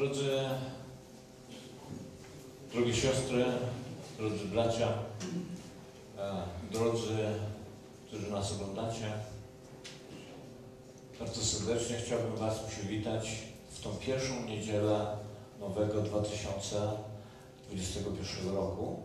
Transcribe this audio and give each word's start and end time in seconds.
Drodzy, 0.00 0.30
drogie 2.72 2.94
siostry, 2.94 3.44
drodzy 4.18 4.44
bracia, 4.44 4.88
e, 6.18 6.42
drodzy, 6.70 7.16
którzy 8.06 8.30
nas 8.30 8.52
oglądacie, 8.52 9.12
bardzo 11.18 11.44
serdecznie 11.44 11.96
chciałbym 11.96 12.36
Was 12.36 12.58
przywitać 12.58 13.30
w 13.70 13.82
tą 13.82 13.90
pierwszą 13.90 14.46
niedzielę 14.46 15.16
nowego 15.60 16.02
2021 16.02 18.54
roku. 18.54 19.02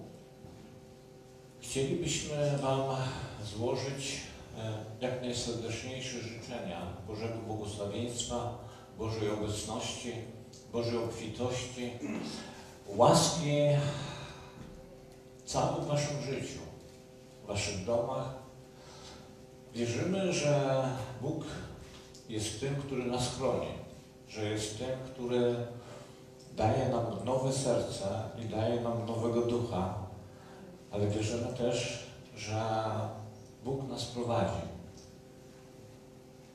Chcielibyśmy 1.59 2.57
Wam 2.61 2.81
złożyć 3.55 4.21
e, 4.57 4.73
jak 5.01 5.21
najserdeczniejsze 5.21 6.19
życzenia 6.19 6.81
Bożego 7.07 7.37
błogosławieństwa, 7.47 8.57
Bożej 8.97 9.29
obecności, 9.29 10.34
Bożej 10.75 10.97
obfitości, 10.97 11.91
łaski 12.87 13.57
w 15.37 15.49
całym 15.49 15.85
Waszym 15.85 16.21
życiu, 16.21 16.59
w 17.43 17.47
Waszych 17.47 17.85
domach. 17.85 18.33
Wierzymy, 19.73 20.33
że 20.33 20.83
Bóg 21.21 21.43
jest 22.29 22.59
tym, 22.59 22.75
który 22.75 23.05
nas 23.05 23.35
chroni, 23.35 23.67
że 24.29 24.43
jest 24.45 24.77
tym, 24.77 24.99
który 25.13 25.55
daje 26.55 26.89
nam 26.89 27.25
nowe 27.25 27.53
serce 27.53 28.21
i 28.45 28.45
daje 28.45 28.81
nam 28.81 29.05
nowego 29.05 29.41
ducha, 29.41 29.93
ale 30.91 31.07
wierzymy 31.07 31.53
też, 31.53 32.05
że 32.35 32.91
Bóg 33.63 33.89
nas 33.89 34.05
prowadzi 34.05 34.67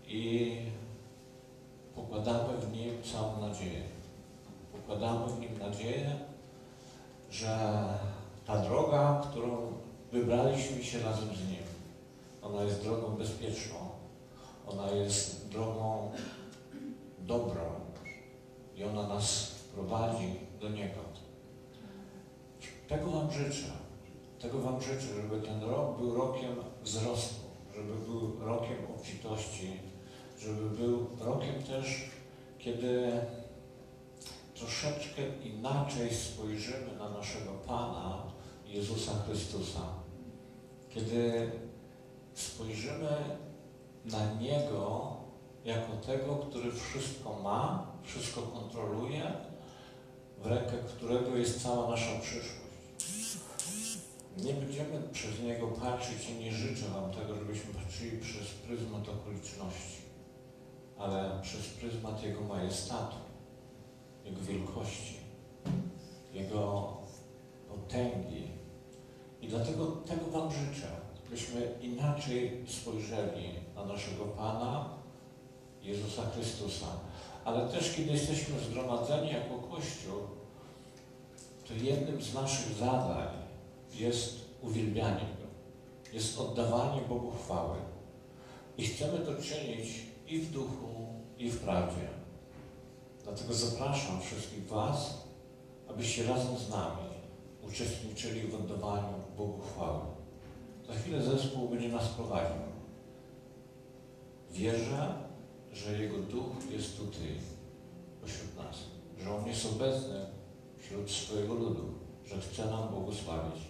i 0.08 0.56
pokładamy 1.94 2.58
w 2.58 2.72
Nim 2.72 3.02
całą 3.12 3.48
nadzieję. 3.48 3.99
Pokładamy 4.90 5.26
w 5.26 5.40
Nim 5.40 5.58
nadzieję, 5.58 6.18
że 7.30 7.58
ta 8.46 8.58
droga, 8.58 9.22
którą 9.30 9.72
wybraliśmy 10.12 10.84
się 10.84 11.02
razem 11.02 11.28
z 11.28 11.48
Nim, 11.48 11.62
ona 12.42 12.62
jest 12.62 12.82
drogą 12.82 13.16
bezpieczną, 13.16 13.76
ona 14.66 14.90
jest 14.90 15.48
drogą 15.48 16.10
dobrą 17.18 17.60
i 18.76 18.84
ona 18.84 19.08
nas 19.08 19.54
prowadzi 19.74 20.34
do 20.60 20.68
Niego. 20.68 21.00
Tego 22.88 23.10
Wam 23.10 23.32
życzę. 23.32 23.70
Tego 24.40 24.58
Wam 24.58 24.82
życzę, 24.82 25.06
żeby 25.22 25.46
ten 25.46 25.62
rok 25.62 25.98
był 25.98 26.14
rokiem 26.14 26.56
wzrostu, 26.82 27.44
żeby 27.74 27.94
był 27.94 28.40
rokiem 28.40 28.76
obfitości, 28.96 29.80
żeby 30.38 30.70
był 30.70 31.06
rokiem 31.20 31.62
też, 31.62 32.10
kiedy 32.58 33.12
troszeczkę 34.60 35.22
inaczej 35.44 36.14
spojrzymy 36.14 36.96
na 36.98 37.08
naszego 37.08 37.52
Pana 37.52 38.22
Jezusa 38.66 39.12
Chrystusa. 39.26 39.80
Kiedy 40.90 41.50
spojrzymy 42.34 43.38
na 44.04 44.34
Niego 44.34 45.16
jako 45.64 45.92
tego, 46.06 46.36
który 46.36 46.72
wszystko 46.72 47.38
ma, 47.42 47.86
wszystko 48.02 48.42
kontroluje, 48.42 49.32
w 50.42 50.46
rękę 50.46 50.72
którego 50.88 51.36
jest 51.36 51.62
cała 51.62 51.90
nasza 51.90 52.20
przyszłość. 52.20 52.60
Nie 54.36 54.54
będziemy 54.54 55.08
przez 55.12 55.40
Niego 55.42 55.68
patrzeć 55.68 56.30
i 56.30 56.44
nie 56.44 56.52
życzę 56.52 56.88
Wam 56.88 57.10
tego, 57.10 57.34
żebyśmy 57.34 57.74
patrzyli 57.74 58.18
przez 58.18 58.46
pryzmat 58.66 59.08
okoliczności, 59.08 60.00
ale 60.98 61.40
przez 61.42 61.66
pryzmat 61.66 62.22
Jego 62.22 62.40
majestatu, 62.40 63.29
Jego 64.30 64.42
wielkości, 64.42 65.16
Jego 66.32 66.92
potęgi. 67.68 68.42
I 69.42 69.48
dlatego 69.48 69.86
tego 69.86 70.26
Wam 70.30 70.50
życzę, 70.52 70.86
byśmy 71.30 71.74
inaczej 71.82 72.64
spojrzeli 72.68 73.48
na 73.74 73.84
naszego 73.84 74.24
Pana, 74.24 74.88
Jezusa 75.82 76.22
Chrystusa. 76.30 76.86
Ale 77.44 77.68
też, 77.68 77.96
kiedy 77.96 78.10
jesteśmy 78.10 78.60
zgromadzeni 78.60 79.32
jako 79.32 79.54
Kościół, 79.54 80.18
to 81.68 81.74
jednym 81.74 82.22
z 82.22 82.34
naszych 82.34 82.72
zadań 82.72 83.28
jest 83.94 84.36
uwielbianie 84.62 85.20
Go, 85.20 85.46
jest 86.12 86.38
oddawanie 86.38 87.00
Bogu 87.08 87.30
chwały. 87.30 87.76
I 88.78 88.86
chcemy 88.86 89.18
to 89.18 89.42
czynić 89.42 89.88
i 90.28 90.38
w 90.38 90.52
duchu, 90.52 91.06
i 91.38 91.50
w 91.50 91.60
prawdzie. 91.60 92.19
Dlatego 93.30 93.54
zapraszam 93.54 94.20
wszystkich 94.20 94.66
Was, 94.66 95.24
abyście 95.88 96.24
razem 96.24 96.58
z 96.58 96.68
nami 96.68 97.08
uczestniczyli 97.68 98.40
w 98.40 98.54
oddawaniu 98.54 99.14
Bogu 99.36 99.60
chwały. 99.62 100.00
Za 100.88 100.94
chwilę 100.94 101.22
zespół 101.22 101.68
będzie 101.68 101.88
nas 101.88 102.08
prowadził. 102.08 102.56
Wierzę, 104.50 105.14
że 105.72 106.02
Jego 106.02 106.18
Duch 106.18 106.70
jest 106.70 106.96
tutaj, 106.96 107.36
pośród 108.20 108.56
nas, 108.56 108.76
że 109.18 109.36
On 109.36 109.46
jest 109.46 109.66
obecny 109.66 110.26
wśród 110.78 111.10
swojego 111.10 111.54
ludu, 111.54 111.84
że 112.24 112.40
chce 112.40 112.66
nam 112.66 112.88
błogosławić. 112.88 113.62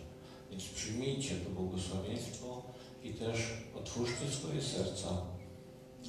Więc 0.50 0.64
przyjmijcie 0.64 1.34
to 1.36 1.50
błogosławieństwo 1.50 2.62
i 3.02 3.14
też 3.14 3.64
otwórzcie 3.78 4.30
swoje 4.30 4.62
serca, 4.62 5.08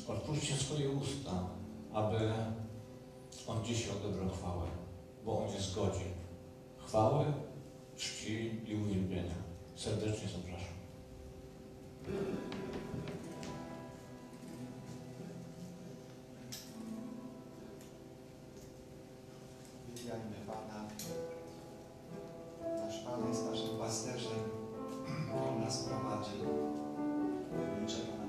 otwórzcie 0.07 0.55
swoje 0.55 0.89
usta, 0.89 1.49
aby 1.93 2.33
On 3.47 3.63
dzisiaj 3.65 3.91
odebrał 3.97 4.29
chwałę, 4.29 4.67
bo 5.25 5.45
On 5.45 5.53
jest 5.53 5.75
godzien 5.75 6.11
chwały, 6.77 7.25
czci 7.95 8.61
i 8.67 8.75
uwielbienia. 8.75 9.35
Serdecznie 9.75 10.27
zapraszam. 10.27 10.75
Uwielbiajmy 19.93 20.35
Pana. 20.47 20.87
Nasz 22.85 22.99
Pan 22.99 23.27
jest 23.27 23.45
naszym 23.45 23.77
pasterzem. 23.79 24.39
On 25.47 25.59
nas 25.63 25.83
prowadzi. 25.83 26.31
Niczego 27.81 28.20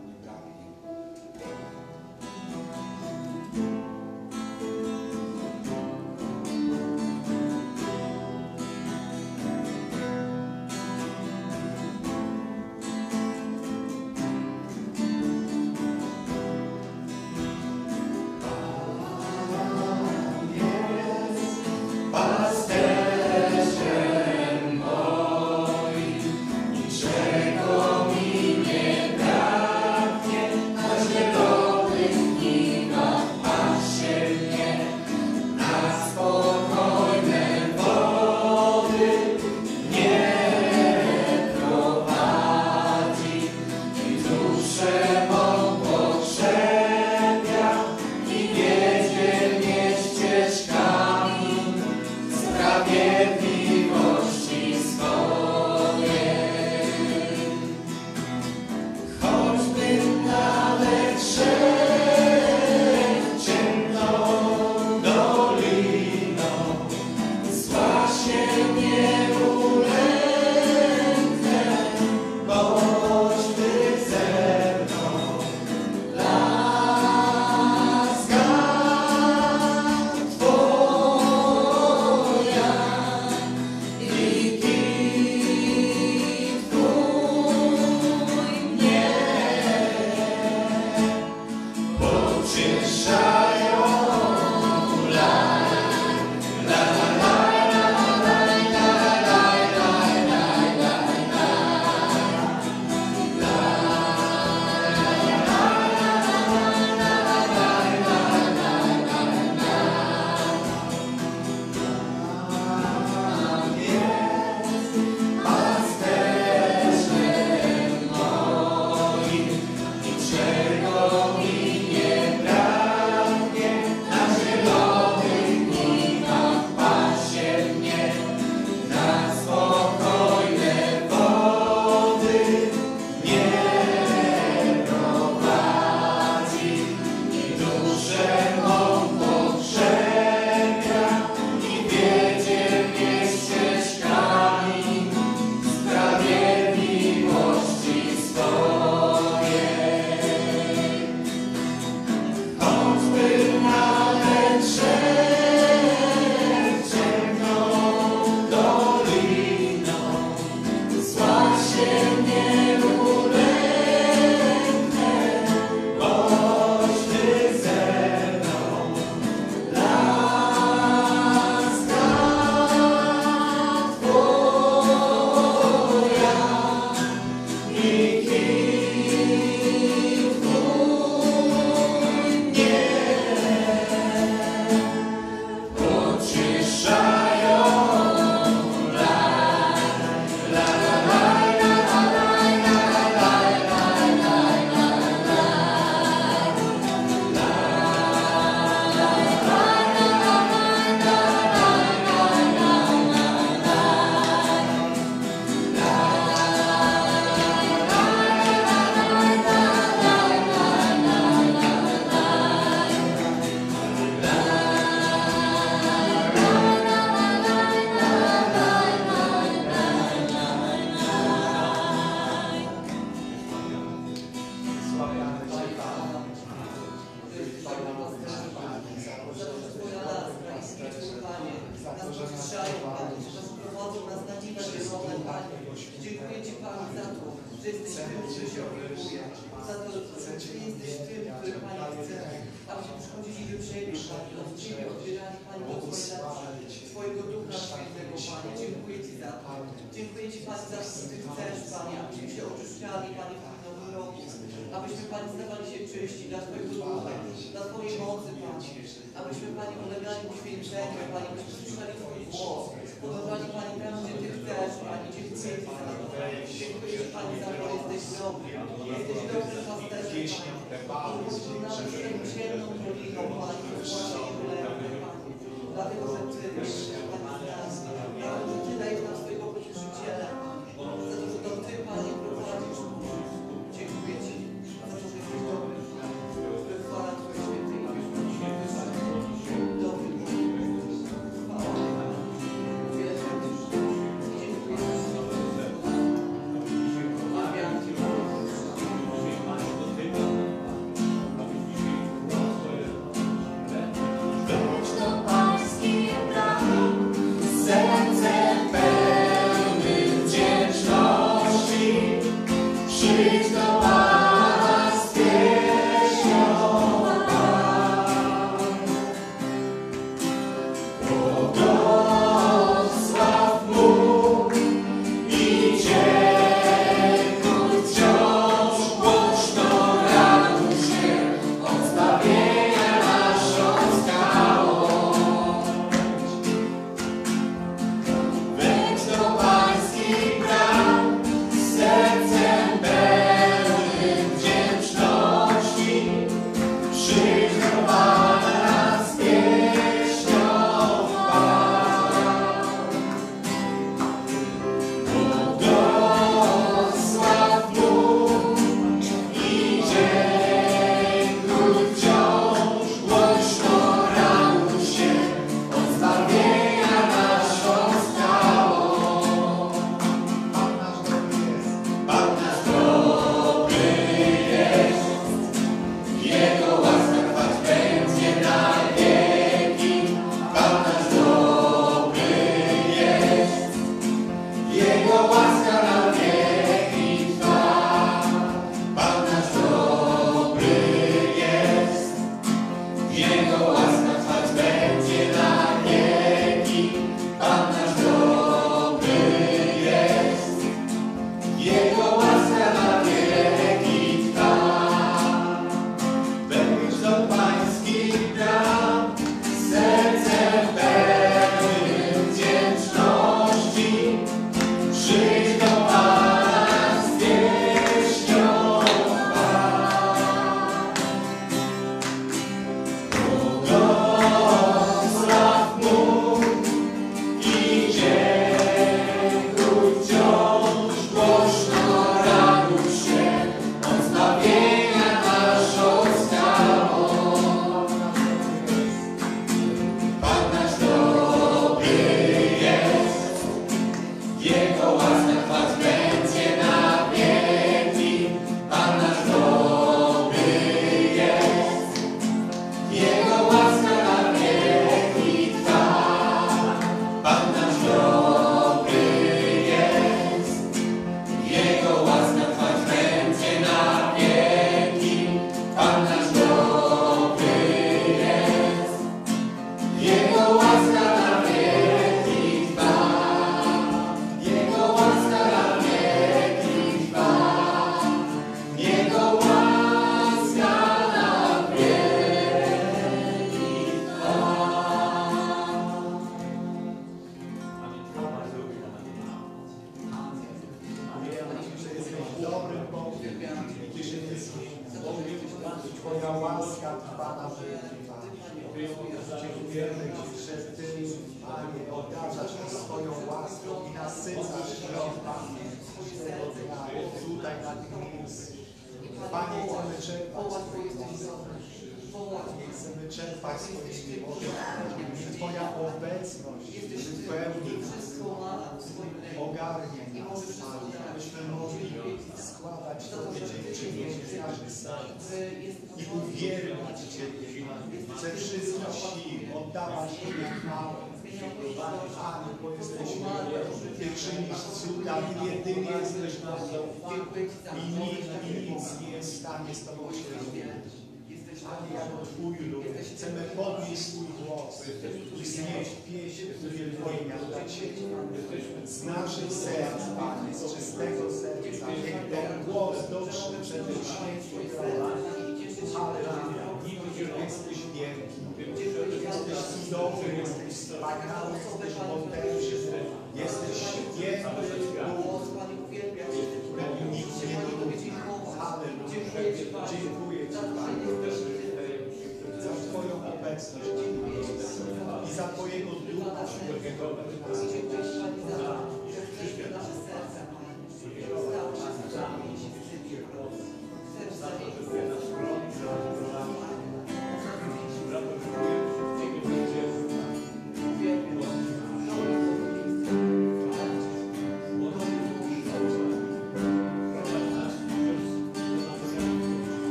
Z 549.32 549.61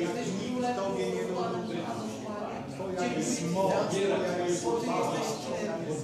jak 0.00 0.16
nikt 0.16 0.76
Tobie 0.76 1.04
nie 1.14 1.22
równy. 1.22 1.76
Twoja 2.74 3.04
jest 3.14 3.50
moc, 3.52 3.72
Twoja 3.90 4.46
jest 4.46 4.62
chwała, 4.62 5.12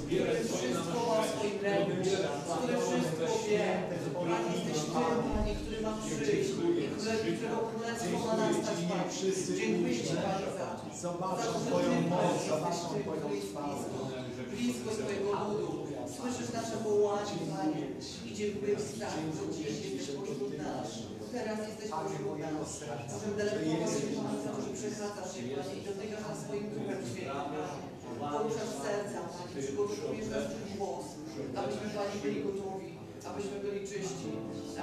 który 0.07 0.45
wszystko 0.45 0.99
ma 1.09 1.23
w 1.23 1.29
swoim 1.31 1.59
ręku, 1.63 1.93
który 2.63 2.77
wszystko 2.87 3.25
wie. 3.49 3.65
Panie, 4.15 4.53
jesteś 4.57 4.83
Ty, 4.85 5.03
Panie, 5.35 5.55
który 5.61 5.81
ma 5.81 5.93
przyjść, 6.05 6.51
którego 7.37 7.59
królestwo 7.69 8.17
ma 8.27 8.35
nastać, 8.43 8.79
Panie. 8.89 9.57
Dziękuję 9.61 9.95
Ci, 9.97 10.15
Panie, 10.25 10.47
za 10.59 10.67
to. 10.79 10.85
Za 11.03 11.09
to, 11.53 11.59
Twoją 11.67 11.93
moc, 12.13 12.35
zobaczą 12.49 12.87
jesteś 12.95 13.03
Twoją 13.05 13.41
chwałę. 13.51 13.77
blisko, 14.53 14.89
swojego 14.97 15.31
ludu. 15.49 15.87
Słyszysz 16.17 16.51
nasze 16.55 16.77
wołanie, 16.85 17.37
Panie. 17.57 17.83
Idzie 18.31 18.47
być 18.63 18.79
tak, 19.01 19.15
że 19.37 19.45
dziś 19.55 19.67
jesteś 19.85 20.17
pośród 20.17 20.59
nas. 20.59 20.89
Teraz 21.35 21.59
jesteś 21.69 21.91
pośród 21.91 22.39
nas. 22.39 22.71
Możemy 23.13 23.35
delegować 23.41 23.95
to, 24.45 24.53
że 24.65 24.71
przechadzasz 24.79 25.31
się, 25.35 25.43
Panie, 25.55 25.75
i 25.79 25.81
dotykasz 25.89 26.25
nas 26.29 26.39
swoim 26.45 26.67
Duchem 26.75 27.01
Świętym. 27.11 27.63
Poruszasz 28.33 28.73
serca, 28.85 29.19
Panie, 29.33 29.57
przygotowujesz 29.63 30.29
nasz 30.35 30.47
głos, 30.77 31.07
abyśmy, 31.61 31.87
Panie, 31.97 32.17
byli 32.25 32.39
gotowi, 32.47 32.89
abyśmy 33.29 33.57
byli 33.65 33.81
czyści, 33.93 34.29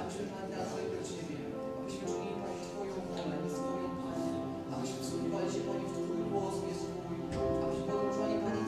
abyśmy, 0.00 0.22
Panie, 0.32 0.48
należeli 0.52 0.86
do 0.94 1.00
Ciebie, 1.08 1.36
abyśmy 1.78 2.04
czynili, 2.10 2.34
Panie, 2.42 2.60
Twoją 2.68 2.94
wolę, 3.08 3.36
nie 3.42 3.50
swoją, 3.58 3.86
Panie, 4.02 4.30
abyśmy 4.74 4.98
wsłuchiwali 5.02 5.48
się, 5.54 5.60
Panie, 5.68 5.84
w 5.88 5.92
Twój 5.94 6.20
głos, 6.30 6.54
nie 6.66 6.74
swój, 6.80 6.94
abyśmy 7.64 7.84
podróżowali, 7.90 8.36
Panie, 8.44 8.62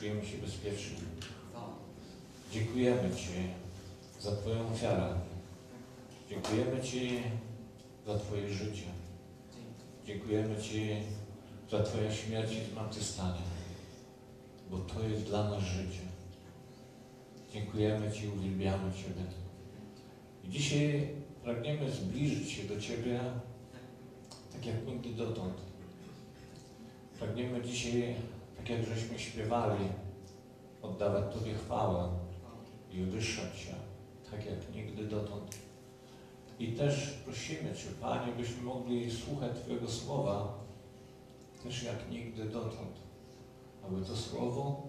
czujemy 0.00 0.26
się 0.26 0.38
bezpieczni. 0.38 0.96
Dziękujemy 2.52 3.16
Ci 3.16 3.32
za 4.20 4.36
Twoją 4.36 4.72
ofiarę. 4.72 5.14
Dziękujemy 6.30 6.82
Ci 6.82 7.22
za 8.06 8.18
Twoje 8.18 8.48
życie. 8.48 8.86
Dziękujemy 10.06 10.62
Ci 10.62 10.96
za 11.70 11.82
Twoją 11.82 12.12
śmierć 12.12 12.52
i 12.52 12.72
zmartwychwstanie, 12.72 13.42
bo 14.70 14.78
to 14.78 15.02
jest 15.08 15.22
dla 15.22 15.50
nas 15.50 15.62
życie. 15.62 16.02
Dziękujemy 17.52 18.12
Ci, 18.12 18.28
uwielbiamy 18.28 18.92
Ciebie. 18.92 19.24
I 20.44 20.48
dzisiaj 20.48 21.08
pragniemy 21.44 21.90
zbliżyć 21.90 22.50
się 22.50 22.64
do 22.64 22.80
Ciebie 22.80 23.20
tak 24.52 24.66
jak 24.66 24.86
nigdy 24.86 25.10
dotąd. 25.10 25.54
Pragniemy 27.18 27.62
dzisiaj, 27.62 28.14
tak 28.60 28.70
jak 28.70 28.84
żeśmy 28.84 29.18
śpiewali, 29.18 29.88
oddawać 30.82 31.34
Tobie 31.34 31.54
chwałę 31.54 32.08
i 32.90 32.96
wywyższać 32.96 33.58
się, 33.58 33.74
tak 34.30 34.46
jak 34.46 34.74
nigdy 34.74 35.04
dotąd. 35.04 35.58
I 36.58 36.72
też 36.72 37.10
prosimy 37.24 37.74
Cię, 37.74 37.88
Panie, 38.00 38.32
byśmy 38.32 38.62
mogli 38.62 39.10
słuchać 39.10 39.58
Twojego 39.58 39.88
słowa, 39.88 40.58
też 41.62 41.82
jak 41.82 42.10
nigdy 42.10 42.44
dotąd, 42.44 42.96
aby 43.82 44.04
to 44.04 44.16
słowo, 44.16 44.82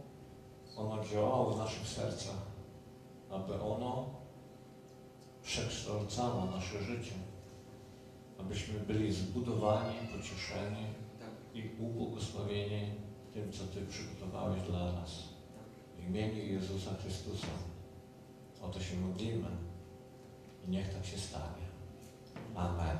ono 0.77 1.03
działało 1.05 1.51
w 1.51 1.57
naszych 1.57 1.87
sercach, 1.87 2.41
aby 3.29 3.61
ono 3.61 4.05
przekształcało 5.43 6.45
nasze 6.45 6.83
życie, 6.83 7.15
abyśmy 8.39 8.79
byli 8.79 9.13
zbudowani, 9.13 9.95
pocieszeni 10.17 10.85
i 11.53 11.69
ubłogosławieni 11.79 13.00
tym, 13.33 13.51
co 13.51 13.63
Ty 13.65 13.85
przygotowałeś 13.85 14.61
dla 14.61 14.91
nas. 14.91 15.11
W 15.97 16.09
imieniu 16.09 16.45
Jezusa 16.45 16.91
Chrystusa. 17.01 17.47
O 18.61 18.69
to 18.69 18.79
się 18.79 18.97
modlimy 18.97 19.49
i 20.67 20.69
niech 20.69 20.93
tak 20.93 21.05
się 21.05 21.17
stanie. 21.17 21.65
Amen. 22.55 22.97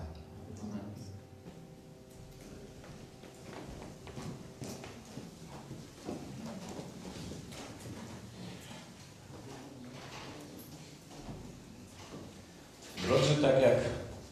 Drodzy, 13.01 13.35
tak 13.41 13.61
jak 13.61 13.77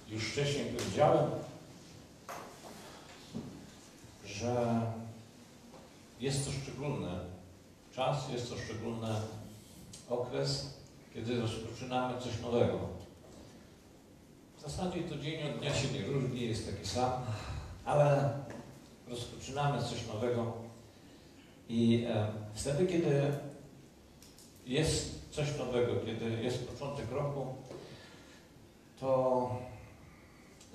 już 0.10 0.24
wcześniej 0.24 0.66
powiedziałem, 0.66 1.32
że 4.26 4.82
jest 6.20 6.46
to 6.46 6.52
szczególny 6.52 7.20
czas, 7.96 8.30
jest 8.30 8.50
to 8.50 8.58
szczególny 8.58 9.08
okres, 10.10 10.74
kiedy 11.14 11.42
rozpoczynamy 11.80 12.22
coś 12.22 12.42
nowego. 12.42 12.80
W 14.58 14.62
zasadzie 14.62 15.02
to 15.02 15.18
dzień 15.18 15.50
od 15.50 15.60
dnia 15.60 15.74
się 15.74 15.88
nie 15.88 16.06
różni, 16.06 16.42
jest 16.42 16.72
taki 16.72 16.88
sam, 16.88 17.12
ale 17.86 18.30
rozpoczynamy 19.08 19.84
coś 19.84 20.08
nowego 20.08 20.54
i 21.70 22.06
e, 22.10 22.28
wtedy, 22.54 22.88
kiedy 22.88 23.32
jest 24.65 25.32
coś 25.32 25.58
nowego, 25.58 25.94
kiedy 26.06 26.44
jest 26.44 26.68
początek 26.68 27.12
roku, 27.12 27.48
to 29.00 29.50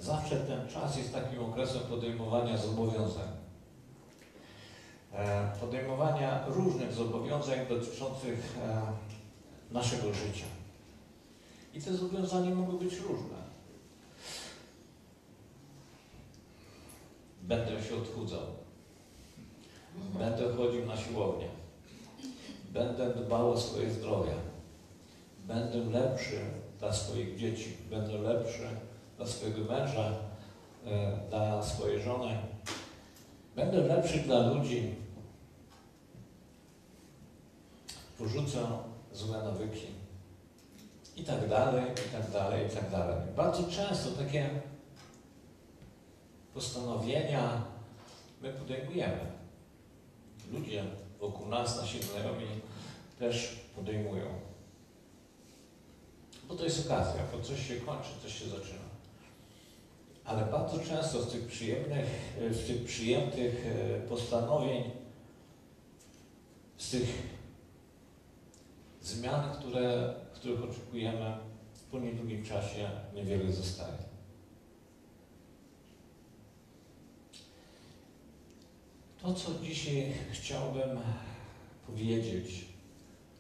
zawsze 0.01 0.37
ten 0.37 0.69
czas 0.69 0.97
jest 0.97 1.13
takim 1.13 1.45
okresem 1.45 1.83
podejmowania 1.83 2.59
zobowiązań. 2.59 3.29
E, 5.13 5.53
Podejmowania 5.61 6.45
różnych 6.47 6.93
zobowiązań 6.93 7.59
dotyczących 7.69 8.57
e, 8.63 8.83
naszego 9.75 10.15
życia. 10.15 10.64
I 11.75 11.81
te 11.81 11.95
zobowiązania 11.95 12.55
mogą 12.55 12.79
być 12.79 12.97
różne. 12.97 13.45
Będę 17.43 17.83
się 17.83 17.97
odchudzał. 17.97 18.47
Będę 20.19 20.57
chodził 20.57 20.87
na 20.87 20.97
siłownię. 20.97 21.49
Będę 22.71 23.15
dbał 23.15 23.51
o 23.51 23.61
swoje 23.61 23.91
zdrowie. 23.91 24.33
Będę 25.47 25.79
lepszy 25.79 26.41
dla 26.79 26.93
swoich 26.93 27.39
dzieci. 27.39 27.77
Będę 27.91 28.19
lepszy 28.19 28.69
dla 29.17 29.27
swojego 29.27 29.73
męża, 29.73 30.13
e, 30.87 31.19
dla 31.31 31.63
swojej 31.63 32.03
żony. 32.03 32.39
Będę 33.57 33.79
lepszy 33.79 34.19
dla 34.19 34.47
ludzi. 34.47 34.95
Porzucę 38.19 38.59
złe 39.13 39.43
nawyki. 39.43 39.94
I 41.17 41.25
tak 41.25 41.49
dalej, 41.49 41.85
i 42.09 42.13
tak 42.13 42.31
dalej, 42.31 42.67
i 42.67 42.71
tak 42.71 42.91
dalej. 42.91 43.17
Bardzo 43.37 43.63
często 43.63 44.11
takie 44.11 44.51
postanowienia 46.55 47.63
my 48.43 48.53
podejmujemy. 48.53 49.33
Ludzie 50.53 50.85
wokół 51.21 51.47
nas, 51.47 51.81
nasi 51.81 52.03
znajomi 52.03 52.47
też 53.19 53.61
podejmują. 53.77 54.27
Bo 56.49 56.55
to 56.55 56.65
jest 56.65 56.87
okazja, 56.87 57.23
bo 57.33 57.41
coś 57.41 57.69
się 57.69 57.77
kończy, 57.77 58.09
coś 58.23 58.39
się 58.39 58.49
zaczyna. 58.49 58.85
Ale 60.25 60.45
bardzo 60.45 60.79
często 60.79 61.23
z 61.23 61.33
tych 61.33 61.47
przyjemnych, 61.47 62.07
z 62.51 62.67
tych 62.67 62.85
przyjętych 62.85 63.67
e, 63.67 64.01
postanowień, 64.09 64.91
z 66.79 66.91
tych 66.91 67.23
zmian, 69.03 69.53
które, 69.53 70.15
których 70.45 70.71
oczekujemy, 70.71 71.37
po 71.91 71.99
niedługim 71.99 72.45
czasie 72.45 72.91
niewiele 73.15 73.53
zostaje. 73.53 73.99
To, 79.23 79.35
co 79.35 79.51
dzisiaj 79.63 80.15
chciałbym 80.33 81.01
powiedzieć 81.87 82.65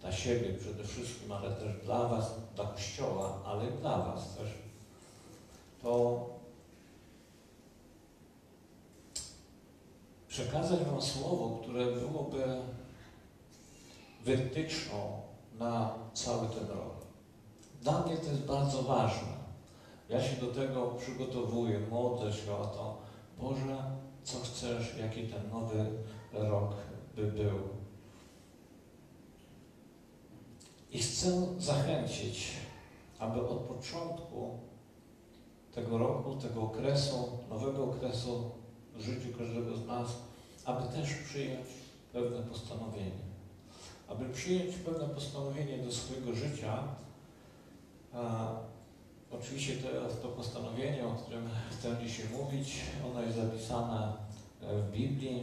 dla 0.01 0.13
siebie 0.13 0.55
przede 0.55 0.85
wszystkim, 0.85 1.33
ale 1.33 1.51
też 1.51 1.85
dla 1.85 2.09
Was, 2.09 2.35
dla 2.55 2.67
Kościoła, 2.67 3.43
ale 3.47 3.71
dla 3.71 3.99
Was 3.99 4.37
też, 4.37 4.49
to 5.83 6.27
przekazać 10.29 10.81
Wam 10.85 11.03
słowo, 11.03 11.59
które 11.63 11.87
byłoby 11.87 12.45
wytyczną 14.25 15.34
na 15.59 15.95
cały 16.15 16.49
ten 16.49 16.69
rok. 16.69 16.95
Dla 17.83 18.01
mnie 18.01 18.17
to 18.17 18.31
jest 18.31 18.45
bardzo 18.45 18.83
ważne. 18.83 19.35
Ja 20.09 20.23
się 20.23 20.37
do 20.37 20.47
tego 20.47 20.87
przygotowuję, 20.87 21.81
modlę 21.91 22.33
się 22.33 22.57
o 22.57 22.67
to. 22.67 22.99
Boże, 23.39 23.97
co 24.25 24.39
chcesz, 24.39 24.97
jaki 24.99 25.23
ten 25.23 25.51
nowy 25.51 25.87
rok 26.33 26.75
by 27.17 27.33
był. 27.33 27.59
I 30.91 30.99
chcę 30.99 31.47
zachęcić, 31.59 32.53
aby 33.19 33.49
od 33.49 33.59
początku 33.59 34.59
tego 35.75 35.99
roku, 35.99 36.37
tego 36.37 36.63
okresu, 36.63 37.39
nowego 37.51 37.85
okresu 37.85 38.51
w 38.95 39.01
życiu 39.01 39.39
każdego 39.39 39.77
z 39.77 39.87
nas, 39.87 40.17
aby 40.65 40.89
też 40.89 41.15
przyjąć 41.15 41.67
pewne 42.13 42.43
postanowienie. 42.43 43.24
Aby 44.09 44.29
przyjąć 44.29 44.77
pewne 44.77 45.09
postanowienie 45.09 45.79
do 45.79 45.93
swojego 45.93 46.35
życia, 46.35 46.83
a, 48.15 48.51
oczywiście 49.31 49.77
to, 50.23 50.29
postanowienie, 50.29 51.07
o 51.07 51.11
którym 51.11 51.49
chcę 51.71 51.97
dzisiaj 52.03 52.27
mówić, 52.33 52.81
ono 53.07 53.23
jest 53.23 53.37
zapisane 53.37 54.13
e, 54.63 54.79
w 54.79 54.91
Biblii, 54.91 55.43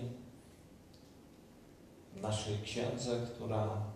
w 2.16 2.22
naszej 2.22 2.62
księdze, 2.62 3.28
która 3.36 3.92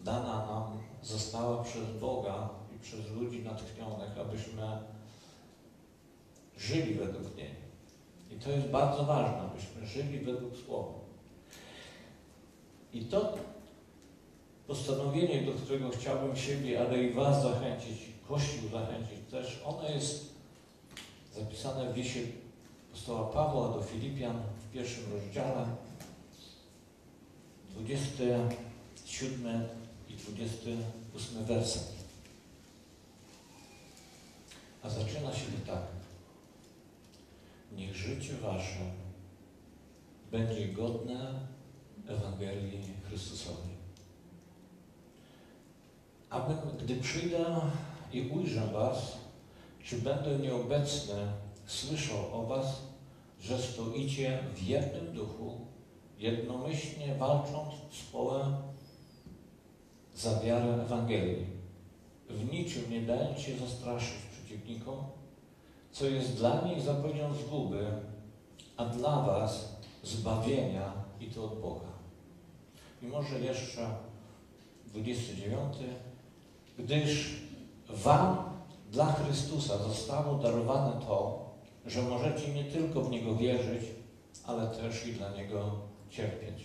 dana 0.00 0.46
nam 0.46 0.78
została 1.02 1.64
przez 1.64 1.98
Boga 2.00 2.48
i 2.76 2.78
przez 2.78 3.10
ludzi 3.10 3.42
natchnionych, 3.42 4.18
abyśmy 4.20 4.62
żyli 6.56 6.94
według 6.94 7.36
niej. 7.36 7.54
I 8.30 8.36
to 8.36 8.50
jest 8.50 8.66
bardzo 8.66 9.04
ważne, 9.04 9.40
abyśmy 9.40 9.86
żyli 9.86 10.18
według 10.18 10.56
Słowa. 10.56 11.01
I 12.92 13.00
to 13.04 13.38
postanowienie, 14.66 15.42
do 15.42 15.52
którego 15.52 15.90
chciałbym 15.90 16.36
siebie, 16.36 16.80
ale 16.80 17.02
i 17.02 17.12
Was 17.12 17.42
zachęcić, 17.42 17.98
Kościół 18.28 18.68
zachęcić 18.70 19.18
też, 19.30 19.62
ono 19.64 19.88
jest 19.88 20.34
zapisane 21.34 21.92
w 21.92 21.96
liście 21.96 22.20
apostoła 22.92 23.32
Pawła 23.32 23.68
do 23.68 23.82
Filipian 23.82 24.42
w 24.68 24.72
pierwszym 24.72 25.04
rozdziale, 25.12 25.66
27 27.70 29.68
i 30.08 30.14
28 30.14 31.44
werset. 31.44 31.92
A 34.82 34.90
zaczyna 34.90 35.32
się 35.34 35.46
tak. 35.66 35.82
Niech 37.72 37.96
życie 37.96 38.34
Wasze 38.42 38.80
będzie 40.30 40.68
godne 40.68 41.34
Ewangelii 42.08 42.80
Chrystusowej. 43.08 43.72
Abym, 46.30 46.56
gdy 46.82 46.96
przyjdę 46.96 47.44
i 48.12 48.28
ujrzę 48.28 48.66
Was, 48.72 49.18
czy 49.84 49.98
będę 49.98 50.38
nieobecny, 50.38 51.14
słyszał 51.66 52.18
o 52.32 52.46
Was, 52.46 52.82
że 53.40 53.58
stoicie 53.58 54.38
w 54.54 54.62
jednym 54.62 55.14
duchu, 55.14 55.60
jednomyślnie 56.18 57.14
walcząc 57.14 57.74
z 57.90 58.02
połem 58.12 58.54
za 60.14 60.40
wiarę 60.40 60.82
Ewangelii. 60.82 61.46
W 62.28 62.52
niczym 62.52 62.90
nie 62.90 63.00
dając 63.00 63.38
się 63.38 63.58
zastraszyć 63.58 64.18
przeciwnikom, 64.32 64.96
co 65.92 66.06
jest 66.06 66.36
dla 66.36 66.60
nich 66.60 66.80
zapewnią 66.80 67.34
zguby, 67.34 67.86
a 68.76 68.84
dla 68.84 69.22
Was 69.22 69.76
zbawienia 70.02 70.92
i 71.20 71.26
to 71.26 71.44
od 71.44 71.60
Boga. 71.60 71.91
I 73.02 73.06
może 73.06 73.40
jeszcze 73.40 73.94
29. 74.86 75.76
Gdyż 76.78 77.36
Wam 77.88 78.36
dla 78.92 79.12
Chrystusa 79.12 79.78
zostało 79.78 80.34
darowane 80.34 81.06
to, 81.06 81.50
że 81.86 82.02
możecie 82.02 82.54
nie 82.54 82.64
tylko 82.64 83.00
w 83.00 83.10
Niego 83.10 83.36
wierzyć, 83.36 83.82
ale 84.44 84.66
też 84.66 85.06
i 85.06 85.12
dla 85.12 85.32
Niego 85.32 85.70
cierpieć. 86.10 86.64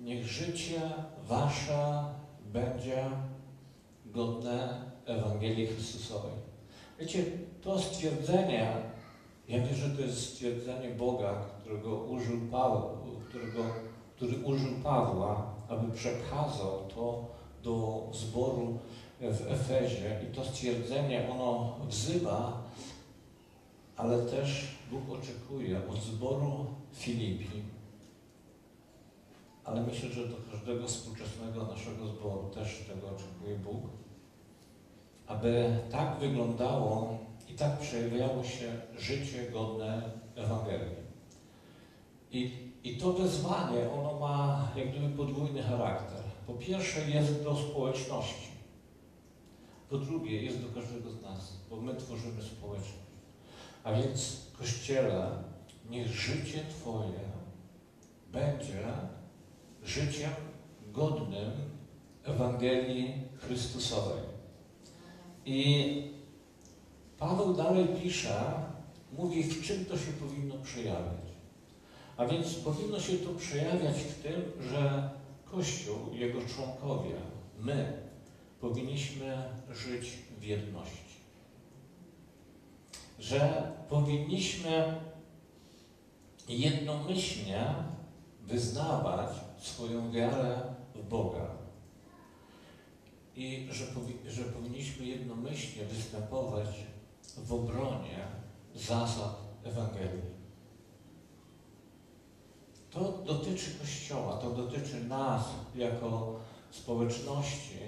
Niech 0.00 0.26
życie 0.26 0.80
Wasze 1.28 2.04
będzie 2.52 3.10
godne 4.06 4.80
Ewangelii 5.06 5.66
Chrystusowej. 5.66 6.32
Wiecie, 7.00 7.24
to 7.62 7.78
stwierdzenie, 7.78 8.76
ja 9.48 9.60
wierzę, 9.60 9.88
że 9.88 9.96
to 9.96 10.02
jest 10.02 10.30
stwierdzenie 10.30 10.90
Boga, 10.90 11.34
którego 11.60 11.96
użył 11.96 12.40
Paweł, 12.50 13.03
którego, 13.34 13.64
który 14.16 14.36
użył 14.36 14.72
Pawła, 14.82 15.54
aby 15.68 15.92
przekazał 15.92 16.88
to 16.94 17.26
do 17.62 18.08
zboru 18.12 18.78
w 19.20 19.46
Efezie. 19.52 20.20
I 20.24 20.34
to 20.34 20.44
stwierdzenie, 20.44 21.28
ono 21.30 21.76
wzywa, 21.88 22.62
ale 23.96 24.18
też 24.18 24.66
Bóg 24.90 25.18
oczekuje 25.18 25.80
od 25.90 26.02
zboru 26.02 26.66
Filipi, 26.92 27.62
ale 29.64 29.82
myślę, 29.82 30.08
że 30.08 30.28
do 30.28 30.36
każdego 30.52 30.86
współczesnego 30.86 31.64
naszego 31.64 32.06
zboru 32.06 32.50
też 32.54 32.84
tego 32.88 33.06
oczekuje 33.06 33.58
Bóg, 33.58 33.80
aby 35.26 35.78
tak 35.90 36.18
wyglądało 36.18 37.18
i 37.48 37.54
tak 37.54 37.78
przejawiało 37.78 38.44
się 38.44 38.72
życie 38.98 39.50
godne 39.52 40.10
Ewangelii. 40.36 41.04
I, 42.32 42.63
I 42.84 42.96
to 42.96 43.12
wezwanie, 43.12 43.90
ono 43.92 44.18
ma 44.18 44.68
jak 44.76 44.90
gdyby 44.90 45.16
podwójny 45.16 45.62
charakter. 45.62 46.22
Po 46.46 46.52
pierwsze 46.52 47.10
jest 47.10 47.42
do 47.42 47.56
społeczności. 47.56 48.48
Po 49.90 49.98
drugie 49.98 50.42
jest 50.42 50.62
do 50.62 50.80
każdego 50.80 51.10
z 51.10 51.22
nas, 51.22 51.52
bo 51.70 51.76
my 51.76 51.94
tworzymy 51.94 52.42
społeczność. 52.42 53.04
A 53.84 53.92
więc 53.92 54.46
Kościele, 54.58 55.30
niech 55.90 56.08
życie 56.08 56.64
Twoje 56.70 57.20
będzie 58.32 58.84
życiem 59.84 60.30
godnym 60.92 61.50
Ewangelii 62.24 63.14
Chrystusowej. 63.38 64.22
I 65.46 66.14
Paweł 67.18 67.54
dalej 67.54 67.88
pisze, 68.02 68.52
mówi, 69.12 69.42
w 69.42 69.66
czym 69.66 69.84
to 69.84 69.98
się 69.98 70.12
powinno 70.12 70.54
przejawiać. 70.62 71.23
A 72.16 72.26
więc 72.26 72.54
powinno 72.54 73.00
się 73.00 73.18
to 73.18 73.34
przejawiać 73.34 73.96
w 73.96 74.22
tym, 74.22 74.42
że 74.70 75.10
Kościół, 75.44 75.96
jego 76.12 76.38
członkowie, 76.54 77.14
my 77.58 78.02
powinniśmy 78.60 79.42
żyć 79.70 80.18
w 80.38 80.44
jedności. 80.44 81.14
Że 83.18 83.72
powinniśmy 83.88 85.00
jednomyślnie 86.48 87.74
wyznawać 88.42 89.30
swoją 89.58 90.12
wiarę 90.12 90.60
w 90.94 91.08
Boga. 91.08 91.46
I 93.36 93.68
że, 93.70 93.84
powi- 93.84 94.30
że 94.30 94.44
powinniśmy 94.44 95.06
jednomyślnie 95.06 95.84
występować 95.84 96.68
w 97.36 97.52
obronie 97.52 98.18
zasad 98.74 99.36
Ewangelii. 99.64 100.33
To 102.94 103.12
dotyczy 103.26 103.70
Kościoła, 103.80 104.36
to 104.36 104.50
dotyczy 104.50 105.04
nas 105.04 105.44
jako 105.74 106.36
społeczności, 106.70 107.78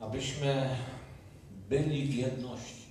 abyśmy 0.00 0.76
byli 1.68 2.06
w 2.06 2.14
jedności, 2.14 2.86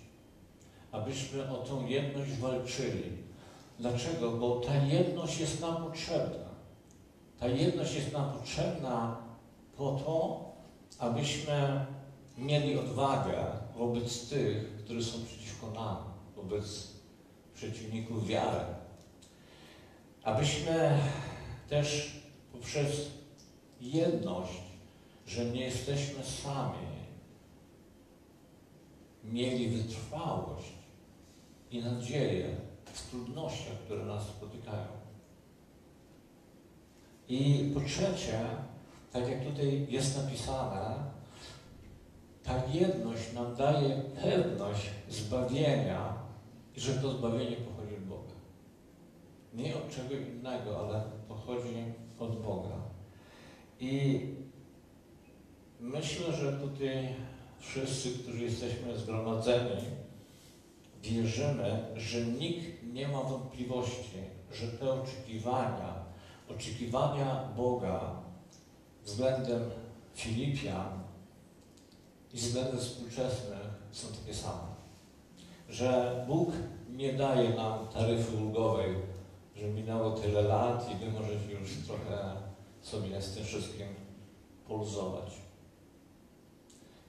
abyśmy 0.92 1.50
o 1.52 1.58
tą 1.58 1.88
jedność 1.88 2.32
walczyli. 2.32 3.18
Dlaczego? 3.80 4.32
Bo 4.32 4.56
ta 4.60 4.76
jedność 4.76 5.40
jest 5.40 5.62
nam 5.62 5.84
potrzebna. 5.84 6.50
Ta 7.40 7.48
jedność 7.48 7.96
jest 7.96 8.14
nam 8.14 8.34
potrzebna 8.34 9.18
po 9.78 9.92
to, 9.92 10.46
abyśmy 11.00 11.86
mieli 12.38 12.80
odwagę 12.80 13.46
wobec 13.78 14.30
tych, 14.30 14.76
którzy 14.76 15.04
są 15.04 15.26
przeciwko 15.26 15.72
nam, 15.72 15.98
wobec 16.36 16.88
przeciwników 17.54 18.28
wiary. 18.28 18.66
Abyśmy 20.30 20.98
też 21.70 22.12
poprzez 22.52 23.10
jedność, 23.82 24.62
że 25.28 25.46
nie 25.46 25.62
jesteśmy 25.62 26.24
sami, 26.24 26.88
mieli 29.24 29.70
wytrwałość 29.70 30.74
i 31.72 31.84
nadzieję 31.84 32.56
w 32.86 33.10
trudnościach, 33.10 33.78
które 33.86 34.06
nas 34.06 34.24
spotykają. 34.24 34.88
I 37.30 37.72
po 37.74 37.80
trzecie, 37.80 38.40
tak 39.12 39.30
jak 39.30 39.44
tutaj 39.46 39.88
jest 39.90 40.18
napisane, 40.18 40.96
ta 42.44 42.66
jedność 42.74 43.34
nam 43.34 43.56
daje 43.56 44.02
pewność 44.22 44.90
zbawienia 45.10 46.14
i 46.76 46.80
że 46.80 46.94
to 46.94 47.12
zbawienie. 47.12 47.69
Nie 49.54 49.76
od 49.76 49.96
czego 49.96 50.16
innego, 50.16 50.80
ale 50.80 51.04
pochodzi 51.28 51.84
od 52.20 52.42
Boga. 52.42 52.76
I 53.80 54.22
myślę, 55.80 56.34
że 56.34 56.54
tutaj 56.54 57.16
wszyscy, 57.60 58.10
którzy 58.10 58.44
jesteśmy 58.44 58.98
zgromadzeni, 58.98 59.82
wierzymy, 61.02 61.86
że 61.96 62.26
nikt 62.26 62.84
nie 62.94 63.08
ma 63.08 63.24
wątpliwości, 63.24 64.18
że 64.52 64.68
te 64.68 64.92
oczekiwania, 64.94 66.06
oczekiwania 66.50 67.50
Boga 67.58 68.16
względem 69.06 69.62
Filipian 70.14 71.04
i 72.34 72.38
względem 72.38 72.78
współczesnych 72.78 73.60
są 73.92 74.08
takie 74.08 74.34
same. 74.34 74.70
Że 75.70 76.24
Bóg 76.28 76.50
nie 76.90 77.14
daje 77.14 77.50
nam 77.50 77.88
taryfy 77.88 78.38
ulgowej, 78.38 78.96
że 79.60 79.68
minęło 79.68 80.12
tyle 80.12 80.42
lat 80.42 80.92
i 80.92 80.96
wy 80.96 81.12
możecie 81.12 81.52
już 81.52 81.88
trochę 81.88 82.36
sobie 82.82 83.22
z 83.22 83.36
tym 83.36 83.46
wszystkim 83.46 83.88
poluzować. 84.68 85.32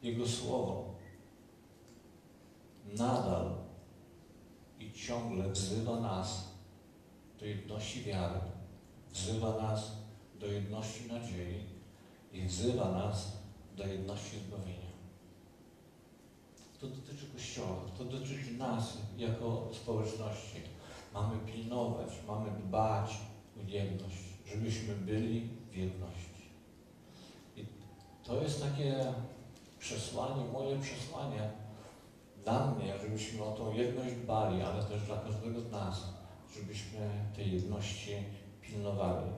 Jego 0.03 0.29
Słowo 0.29 0.95
nadal 2.97 3.55
i 4.81 4.93
ciągle 4.93 5.49
wzywa 5.49 6.01
nas 6.01 6.45
do 7.39 7.47
jedności 7.47 8.03
wiary, 8.03 8.41
wzywa 9.13 9.63
nas 9.63 9.93
do 10.41 10.47
jedności 10.47 11.09
nadziei 11.09 11.65
i 12.33 12.43
wzywa 12.43 12.91
nas 12.91 13.33
do 13.77 13.87
jedności 13.87 14.37
zbawienia. 14.39 14.91
To 16.81 16.87
dotyczy 16.87 17.27
Kościoła, 17.33 17.77
to 17.99 18.05
dotyczy 18.05 18.53
nas 18.59 18.99
jako 19.19 19.69
społeczności. 19.73 20.70
Mamy 21.15 21.37
pilnować, 21.39 22.09
mamy 22.29 22.51
dbać 22.51 23.17
o 23.59 23.71
jedność, 23.71 24.17
żebyśmy 24.47 24.95
byli 24.95 25.49
w 25.71 25.77
jedności. 25.77 26.51
I 27.57 27.65
to 28.25 28.43
jest 28.43 28.63
takie 28.63 29.13
przesłanie, 29.79 30.45
moje 30.53 30.79
przesłanie 30.79 31.51
dla 32.45 32.67
mnie, 32.67 32.99
żebyśmy 33.03 33.45
o 33.45 33.53
tą 33.53 33.73
jedność 33.73 34.15
dbali, 34.15 34.63
ale 34.63 34.85
też 34.85 35.03
dla 35.03 35.17
każdego 35.17 35.61
z 35.61 35.71
nas, 35.71 36.05
żebyśmy 36.57 37.11
tej 37.37 37.53
jedności 37.53 38.17
pilnowali. 38.61 39.31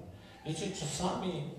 Wiecie, 0.46 0.70
czasami 0.70 1.50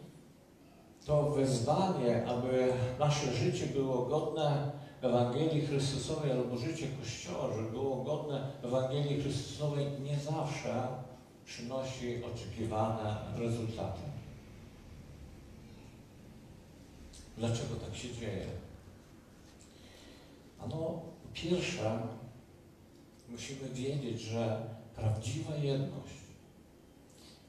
to 1.05 1.32
wezwanie, 1.32 2.28
aby 2.28 2.74
nasze 2.99 3.34
życie 3.34 3.66
było 3.66 4.05
godne 4.05 4.72
Ewangelii 5.04 5.68
Chrystusowej 5.68 6.32
albo 6.32 6.58
życie 6.58 6.88
Kościoła, 6.99 7.56
żeby 7.56 7.72
było 7.72 8.04
godne 8.04 8.51
Ewangelii 8.64 9.22
Chrystusowej, 9.22 9.86
nie 10.04 10.20
zawsze 10.20 10.88
przynosi 11.45 12.24
oczekiwane 12.24 13.16
rezultaty. 13.38 14.01
Dlaczego 17.38 17.76
tak 17.76 17.95
się 17.95 18.14
dzieje? 18.14 18.47
Ano, 20.60 21.01
pierwsze, 21.34 21.99
musimy 23.30 23.70
wiedzieć, 23.70 24.22
że 24.22 24.66
prawdziwa 24.95 25.56
jedność 25.56 26.14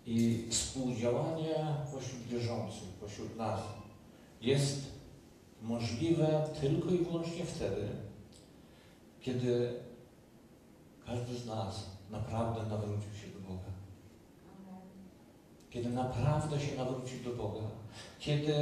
i 0.07 0.46
współdziałanie 0.50 1.55
pośród 1.92 2.22
wierzących, 2.22 2.88
pośród 3.00 3.36
nas 3.36 3.61
jest 4.40 4.93
możliwe 5.64 6.48
tylko 6.60 6.90
i 6.90 6.98
wyłącznie 6.98 7.44
wtedy, 7.44 7.88
kiedy 9.20 9.72
każdy 11.06 11.34
z 11.38 11.46
nas 11.46 11.86
naprawdę 12.10 12.62
nawrócił 12.62 13.14
się 13.14 13.26
do 13.26 13.48
Boga. 13.48 13.70
Kiedy 15.70 15.88
naprawdę 15.88 16.60
się 16.60 16.76
nawrócił 16.76 17.22
do 17.24 17.30
Boga. 17.30 17.66
Kiedy 18.18 18.54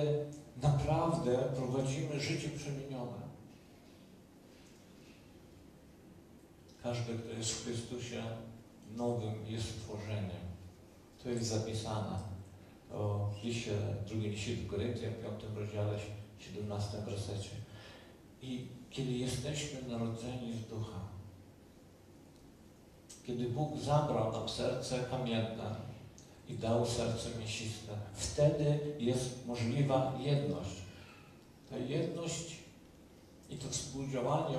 naprawdę 0.63 1.39
prowadzimy 1.57 2.21
życie 2.21 2.49
przemienione. 2.49 3.23
Każdy, 6.83 7.15
kto 7.19 7.33
jest 7.33 7.51
w 7.51 7.65
Chrystusie, 7.65 8.23
nowym 8.97 9.47
jest 9.47 9.69
stworzeniem. 9.69 10.43
To 11.23 11.31
jest 11.31 11.47
zapisane 11.47 12.19
o 12.93 13.31
liście, 13.45 13.73
drugim 14.07 14.31
liście 14.31 14.57
do 14.57 14.71
Koryntian, 14.71 15.13
piątym 15.15 15.59
rozdziale, 15.59 15.99
17 16.43 16.99
wersecie. 17.07 17.51
I 18.43 18.67
kiedy 18.91 19.13
jesteśmy 19.13 19.83
narodzeni 19.89 20.53
z 20.53 20.71
ducha, 20.71 21.01
kiedy 23.27 23.49
Bóg 23.49 23.79
zabrał 23.79 24.33
nam 24.33 24.49
serce 24.49 24.99
kamienne 25.11 25.77
i 26.49 26.55
dał 26.55 26.87
serce 26.87 27.29
mięsiste, 27.39 27.93
wtedy 28.15 28.79
jest 28.99 29.47
możliwa 29.47 30.19
jedność. 30.21 30.77
Ta 31.71 31.77
jedność 31.77 32.57
i 33.51 33.57
to 33.57 33.69
współdziałanie, 33.69 34.57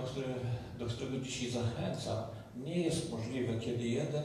do 0.80 0.86
którego 0.86 1.20
dzisiaj 1.20 1.52
zachęcam, 1.52 2.24
nie 2.66 2.80
jest 2.80 3.12
możliwe, 3.12 3.60
kiedy 3.60 3.84
jeden 3.84 4.24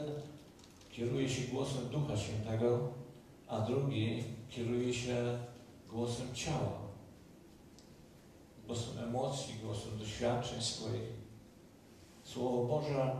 kieruje 0.91 1.29
się 1.29 1.41
głosem 1.41 1.89
Ducha 1.91 2.17
Świętego, 2.17 2.89
a 3.47 3.61
drugi 3.61 4.23
kieruje 4.49 4.93
się 4.93 5.39
głosem 5.89 6.27
ciała, 6.33 6.88
głosem 8.69 9.03
emocji, 9.03 9.55
głosem 9.63 9.97
doświadczeń 9.99 10.61
swoich. 10.61 11.09
Słowo 12.23 12.63
Boże 12.63 13.15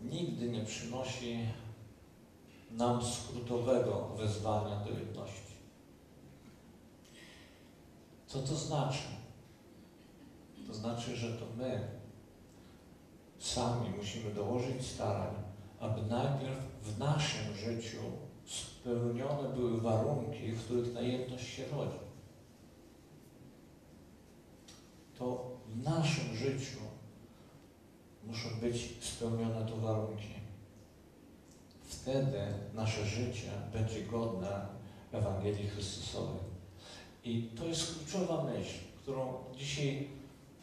nigdy 0.00 0.48
nie 0.48 0.64
przynosi 0.64 1.38
nam 2.70 3.04
skrótowego 3.04 4.08
wezwania 4.18 4.76
do 4.76 4.90
jedności. 4.90 5.56
Co 8.26 8.38
to 8.38 8.54
znaczy? 8.54 9.02
To 10.66 10.74
znaczy, 10.74 11.16
że 11.16 11.32
to 11.32 11.44
my 11.56 11.88
sami 13.38 13.90
musimy 13.90 14.34
dołożyć 14.34 14.86
starań, 14.86 15.34
aby 15.80 16.02
najpierw 16.02 16.58
w 16.82 16.98
naszym 16.98 17.56
życiu 17.56 17.98
spełnione 18.46 19.48
były 19.48 19.80
warunki, 19.80 20.52
w 20.52 20.64
których 20.64 20.94
ta 20.94 21.00
jedność 21.00 21.46
się 21.46 21.64
rodzi. 21.68 22.05
To 25.18 25.50
w 25.68 25.84
naszym 25.84 26.36
życiu 26.36 26.78
muszą 28.24 28.48
być 28.60 28.94
spełnione 29.00 29.66
te 29.66 29.80
warunki. 29.80 30.28
Wtedy 31.82 32.38
nasze 32.74 33.06
życie 33.06 33.50
będzie 33.72 34.02
godne 34.02 34.66
Ewangelii 35.12 35.68
Chrystusowej. 35.68 36.40
I 37.24 37.42
to 37.42 37.64
jest 37.64 37.94
kluczowa 37.94 38.44
myśl, 38.44 38.78
którą 39.02 39.34
dzisiaj 39.56 40.08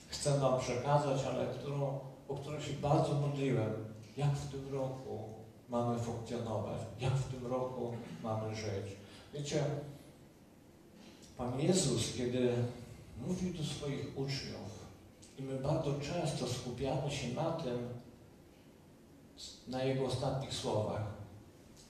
chcę 0.07 0.39
Wam 0.39 0.59
przekazać, 0.59 1.23
ale 1.23 1.47
którą, 1.47 1.99
o 2.27 2.35
którą 2.35 2.61
się 2.61 2.73
bardzo 2.73 3.13
modliłem, 3.13 3.73
jak 4.17 4.35
w 4.35 4.51
tym 4.51 4.73
roku 4.73 5.29
mamy 5.69 5.99
funkcjonować, 5.99 6.81
jak 6.99 7.13
w 7.13 7.31
tym 7.31 7.47
roku 7.47 7.93
mamy 8.23 8.55
żyć. 8.55 8.95
Wiecie, 9.33 9.63
Pan 11.37 11.59
Jezus, 11.59 12.13
kiedy 12.17 12.55
mówił 13.17 13.53
do 13.53 13.63
swoich 13.63 14.17
uczniów, 14.17 14.83
i 15.39 15.41
my 15.41 15.59
bardzo 15.59 15.99
często 15.99 16.47
skupiamy 16.47 17.11
się 17.11 17.27
na 17.27 17.51
tym, 17.51 17.89
na 19.67 19.83
Jego 19.83 20.05
ostatnich 20.05 20.53
słowach. 20.53 21.03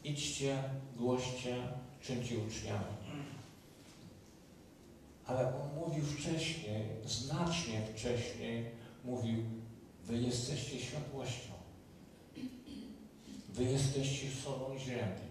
Idźcie, 0.04 0.64
głoście, 0.98 1.68
czyńcie 2.02 2.36
uczniami. 2.40 2.94
Ale 5.26 5.48
On 5.48 5.76
mówił 5.76 6.06
wcześniej, 6.06 6.88
znacznie 7.06 7.82
wcześniej, 7.94 8.72
mówił, 9.04 9.44
wy 10.04 10.18
jesteście 10.18 10.80
światłością. 10.80 11.54
Wy 13.50 13.64
jesteście 13.64 14.28
solą 14.44 14.78
ziemi. 14.78 15.28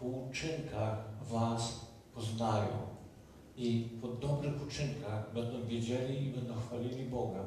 Po 0.00 0.06
uczynkach 0.06 0.98
was 1.22 1.80
poznają. 2.14 2.95
I 3.56 3.88
po 4.02 4.08
dobrych 4.08 4.66
uczynkach 4.66 5.32
będą 5.34 5.66
wiedzieli 5.66 6.26
i 6.26 6.30
będą 6.30 6.54
chwalili 6.60 7.04
Boga. 7.04 7.44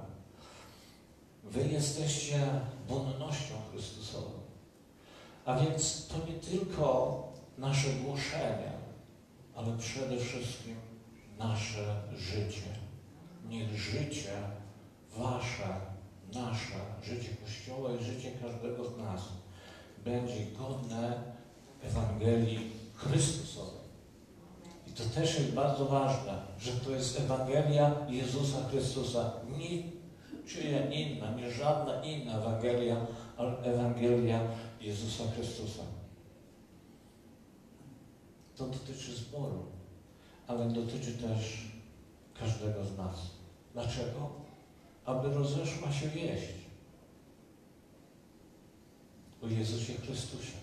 Wy 1.43 1.67
jesteście 1.67 2.39
wonnością 2.87 3.53
Chrystusową. 3.71 4.31
A 5.45 5.59
więc 5.59 6.07
to 6.07 6.15
nie 6.27 6.33
tylko 6.33 7.23
nasze 7.57 7.89
głoszenie, 7.89 8.71
ale 9.55 9.77
przede 9.77 10.17
wszystkim 10.17 10.75
nasze 11.37 12.01
życie. 12.17 12.67
Niech 13.49 13.77
życie 13.77 14.33
wasze, 15.17 15.81
nasze, 16.33 16.79
życie 17.03 17.29
Kościoła 17.43 17.89
i 17.95 18.03
życie 18.03 18.31
każdego 18.31 18.89
z 18.89 18.97
nas 18.97 19.21
będzie 20.05 20.45
godne 20.45 21.23
Ewangelii 21.83 22.71
Chrystusowej. 22.95 23.78
To 24.99 25.05
też 25.05 25.39
jest 25.39 25.51
bardzo 25.51 25.85
ważne, 25.85 26.33
że 26.59 26.71
to 26.71 26.91
jest 26.91 27.19
Ewangelia 27.19 27.95
Jezusa 28.09 28.57
Chrystusa. 28.69 29.31
Nie 29.57 29.83
czyja 30.47 30.89
inna, 30.89 31.31
nie 31.35 31.51
żadna 31.51 32.03
inna 32.03 32.37
Ewangelia, 32.37 33.05
ale 33.37 33.57
Ewangelia 33.57 34.39
Jezusa 34.81 35.23
Chrystusa. 35.35 35.83
To 38.55 38.67
dotyczy 38.67 39.15
zboru, 39.15 39.65
ale 40.47 40.69
dotyczy 40.69 41.11
też 41.11 41.67
każdego 42.39 42.85
z 42.85 42.97
nas. 42.97 43.15
Dlaczego? 43.73 44.29
Aby 45.05 45.29
rozeszła 45.29 45.91
się 45.91 46.07
wieść 46.07 46.53
o 49.43 49.47
Jezusie 49.47 49.93
Chrystusie. 49.93 50.57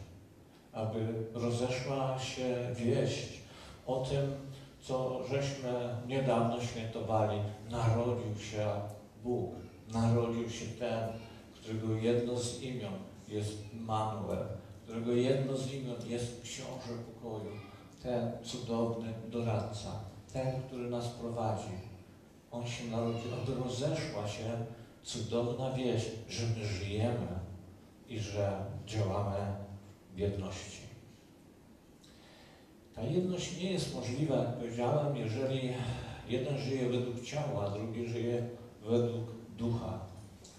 Aby 0.73 1.25
rozeszła 1.35 2.19
się 2.19 2.75
wieść 2.75 3.46
o 3.87 4.05
tym, 4.05 4.33
co 4.81 5.21
żeśmy 5.31 5.97
niedawno 6.07 6.61
świętowali. 6.61 7.39
Narodził 7.71 8.39
się 8.39 8.67
Bóg, 9.23 9.51
narodził 9.93 10.51
się 10.51 10.67
ten, 10.67 11.09
którego 11.55 11.95
jedno 11.95 12.39
z 12.39 12.63
imion 12.63 12.93
jest 13.29 13.59
Manuel, 13.75 14.47
którego 14.85 15.13
jedno 15.13 15.57
z 15.57 15.73
imion 15.73 15.97
jest 16.07 16.43
Książę 16.43 17.03
Pokoju, 17.07 17.51
ten 18.03 18.33
cudowny 18.45 19.13
doradca, 19.29 19.91
ten, 20.33 20.63
który 20.63 20.91
nas 20.91 21.09
prowadzi. 21.09 21.97
On 22.51 22.67
się 22.67 22.85
narodził, 22.85 23.31
aby 23.43 23.65
rozeszła 23.65 24.29
się 24.29 24.67
cudowna 25.03 25.71
wieść, 25.71 26.07
że 26.29 26.47
my 26.47 26.65
żyjemy 26.67 27.27
i 28.09 28.19
że 28.19 28.65
działamy 28.87 29.37
w 30.15 30.19
jedności. 30.19 30.86
Ta 32.97 33.03
jedność 33.03 33.59
nie 33.59 33.73
jest 33.73 33.95
możliwa, 33.95 34.37
jak 34.37 34.57
powiedziałem, 34.57 35.17
jeżeli 35.17 35.73
jeden 36.29 36.59
żyje 36.59 36.89
według 36.89 37.21
ciała, 37.21 37.67
a 37.67 37.71
drugi 37.71 38.09
żyje 38.09 38.49
według 38.85 39.25
ducha. 39.59 39.99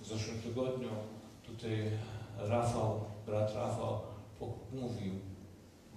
W 0.01 0.07
zeszłym 0.07 0.41
tygodniu 0.41 0.89
tutaj 1.43 1.91
Rafał, 2.38 3.01
brat 3.25 3.55
Rafał 3.55 3.99
mówił, 4.73 5.13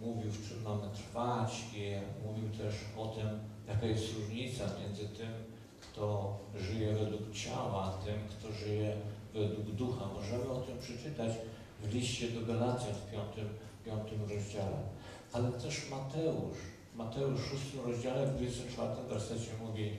mówił 0.00 0.30
w 0.30 0.48
czym 0.48 0.62
mamy 0.62 0.94
trwać 0.94 1.64
i 1.76 1.92
mówił 2.26 2.48
też 2.48 2.74
o 2.96 3.06
tym, 3.06 3.28
jaka 3.68 3.86
jest 3.86 4.14
różnica 4.18 4.64
między 4.80 5.08
tym, 5.08 5.32
kto 5.80 6.36
żyje 6.56 6.92
według 6.92 7.32
ciała, 7.32 7.84
a 7.84 8.04
tym, 8.04 8.14
kto 8.30 8.52
żyje 8.52 8.96
według 9.34 9.66
ducha. 9.66 10.06
Możemy 10.14 10.50
o 10.50 10.60
tym 10.60 10.78
przeczytać 10.78 11.32
w 11.82 11.94
liście 11.94 12.28
do 12.28 12.46
Galacjan 12.46 12.94
w 12.94 13.10
piątym, 13.10 13.48
piątym 13.84 14.20
rozdziale. 14.20 14.78
Ale 15.32 15.52
też 15.52 15.90
Mateusz, 15.90 16.58
Mateusz 16.96 17.40
w 17.40 17.48
szóstym 17.48 17.80
rozdziale, 17.86 18.26
w 18.26 18.36
24 18.36 19.08
wersecie 19.08 19.50
mówi, 19.66 19.96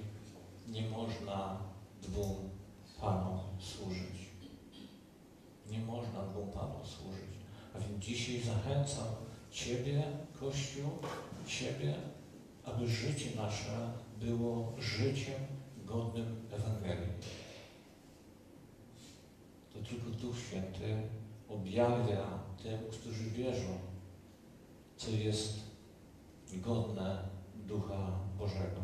nie 0.67 0.89
można 0.89 1.57
dwóm 2.01 2.49
Panom 3.01 3.39
służyć. 3.59 4.31
Nie 5.69 5.79
można 5.79 6.21
dwóm 6.21 6.51
Panom 6.51 6.85
służyć. 6.85 7.31
A 7.75 7.79
więc 7.79 8.05
dzisiaj 8.05 8.41
zachęcam 8.41 9.07
Ciebie, 9.51 10.03
Kościół, 10.39 10.89
Ciebie, 11.47 11.95
aby 12.63 12.87
życie 12.87 13.35
nasze 13.35 13.91
było 14.19 14.73
życiem 14.79 15.39
godnym 15.85 16.35
Ewangelii. 16.51 17.13
To 19.73 19.79
tylko 19.89 20.09
Duch 20.09 20.39
Święty 20.39 21.01
objawia 21.49 22.39
tym, 22.63 22.79
którzy 22.91 23.29
wierzą, 23.29 23.90
co 25.01 25.09
jest 25.11 25.59
godne 26.53 27.23
Ducha 27.55 28.11
Bożego. 28.37 28.81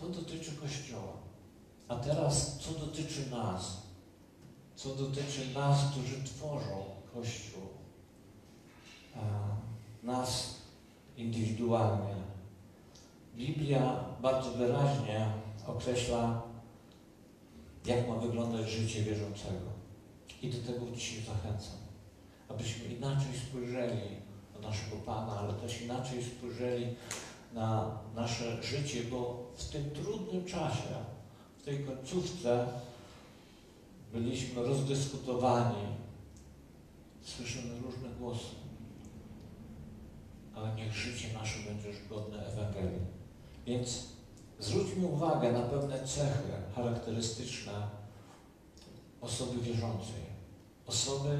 To 0.00 0.08
dotyczy 0.08 0.56
Kościoła. 0.56 1.12
A 1.88 1.96
teraz, 1.96 2.58
co 2.58 2.72
dotyczy 2.72 3.30
nas? 3.30 3.82
Co 4.76 4.94
dotyczy 4.94 5.54
nas, 5.54 5.90
którzy 5.90 6.24
tworzą 6.24 6.84
Kościół? 7.14 7.62
Nas 10.02 10.54
indywidualnie. 11.16 12.14
Biblia 13.34 14.04
bardzo 14.22 14.50
wyraźnie 14.50 15.32
określa, 15.66 16.42
jak 17.86 18.08
ma 18.08 18.14
wyglądać 18.14 18.70
życie 18.70 19.02
wierzącego. 19.02 19.69
I 20.42 20.50
do 20.50 20.72
tego 20.72 20.86
dzisiaj 20.96 21.24
zachęcam, 21.24 21.78
abyśmy 22.48 22.84
inaczej 22.84 23.32
spojrzeli 23.48 24.00
na 24.54 24.68
naszego 24.68 24.96
Pana, 24.96 25.38
ale 25.38 25.52
też 25.52 25.82
inaczej 25.82 26.24
spojrzeli 26.24 26.86
na 27.54 27.98
nasze 28.14 28.62
życie, 28.62 29.04
bo 29.10 29.50
w 29.56 29.68
tym 29.68 29.90
trudnym 29.90 30.44
czasie, 30.44 30.94
w 31.58 31.62
tej 31.62 31.84
końcówce 31.84 32.66
byliśmy 34.12 34.62
rozdyskutowani, 34.62 35.86
słyszymy 37.22 37.80
różne 37.80 38.08
głosy, 38.18 38.54
ale 40.54 40.74
niech 40.74 40.92
życie 40.92 41.32
nasze 41.34 41.58
będzie 41.58 41.92
godne 42.08 42.46
Ewangelii. 42.46 43.00
Więc 43.66 44.06
zwróćmy 44.58 45.06
uwagę 45.06 45.52
na 45.52 45.62
pewne 45.62 46.04
cechy 46.04 46.52
charakterystyczne 46.74 47.72
osoby 49.20 49.60
wierzącej. 49.60 50.29
Osoby 50.90 51.38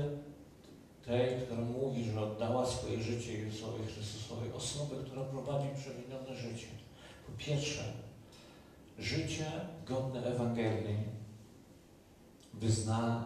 tej, 1.06 1.40
która 1.40 1.60
mówi, 1.60 2.04
że 2.04 2.20
oddała 2.20 2.66
swoje 2.66 3.02
życie 3.02 3.32
Jezusowi 3.32 3.84
Chrystusowi. 3.84 4.52
Osoby, 4.52 4.94
która 5.04 5.24
prowadzi 5.24 5.68
przemienione 5.76 6.36
życie. 6.36 6.66
Po 7.26 7.32
pierwsze, 7.38 7.82
życie 8.98 9.46
godne 9.86 10.24
Ewangelii 10.24 10.98
wyzna, 12.54 13.24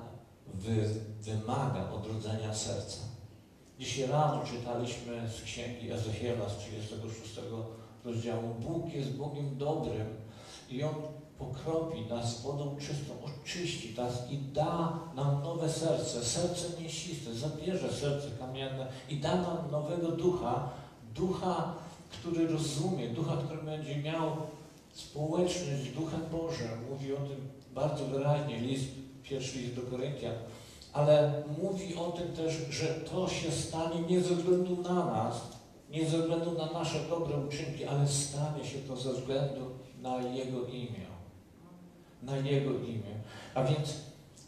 wy, 0.54 0.88
wymaga 1.20 1.90
odrodzenia 1.90 2.54
serca. 2.54 2.98
Dzisiaj 3.78 4.06
rano 4.06 4.44
czytaliśmy 4.44 5.28
z 5.28 5.42
księgi 5.42 5.92
Ezechiela 5.92 6.48
z 6.48 6.56
36 6.56 7.40
rozdziału. 8.04 8.54
Bóg 8.54 8.94
jest 8.94 9.16
Bogiem 9.16 9.58
dobrym 9.58 10.06
i 10.70 10.82
On 10.82 10.94
pokropi 11.38 12.00
nas 12.06 12.42
wodą 12.42 12.76
czystą, 12.76 13.14
oczyści 13.24 13.94
nas 13.96 14.30
i 14.30 14.38
da 14.38 14.98
nam 15.14 15.42
nowe 15.42 15.72
serce, 15.72 16.24
serce 16.24 16.80
mięsiste, 16.80 17.34
zabierze 17.34 17.92
serce 17.92 18.30
kamienne 18.38 18.86
i 19.08 19.16
da 19.16 19.34
nam 19.36 19.70
nowego 19.70 20.08
ducha, 20.08 20.68
ducha, 21.14 21.74
który 22.10 22.46
rozumie, 22.46 23.08
ducha, 23.08 23.36
który 23.36 23.62
będzie 23.62 23.96
miał 23.96 24.36
społeczność 24.92 25.82
z 25.82 25.94
Duchem 25.94 26.20
Bożym. 26.32 26.68
Mówi 26.90 27.12
o 27.12 27.16
tym 27.16 27.48
bardzo 27.74 28.04
wyraźnie 28.04 28.60
list, 28.60 28.84
pierwszy 29.22 29.58
list 29.58 29.74
do 29.74 29.82
Koryntian. 29.82 30.34
Ale 30.92 31.42
mówi 31.62 31.96
o 31.96 32.12
tym 32.12 32.32
też, 32.32 32.54
że 32.70 32.86
to 32.86 33.28
się 33.28 33.52
stanie 33.52 34.00
nie 34.08 34.20
ze 34.20 34.34
względu 34.34 34.82
na 34.82 35.04
nas, 35.04 35.40
nie 35.90 36.10
ze 36.10 36.18
względu 36.18 36.52
na 36.52 36.72
nasze 36.72 36.98
dobre 37.10 37.36
uczynki, 37.36 37.84
ale 37.84 38.08
stanie 38.08 38.64
się 38.64 38.78
to 38.78 38.96
ze 38.96 39.12
względu 39.12 39.60
na 40.02 40.22
Jego 40.22 40.66
imię. 40.66 41.03
Na 42.24 42.36
Jego 42.36 42.70
imię. 42.70 43.14
A 43.54 43.64
więc 43.64 44.00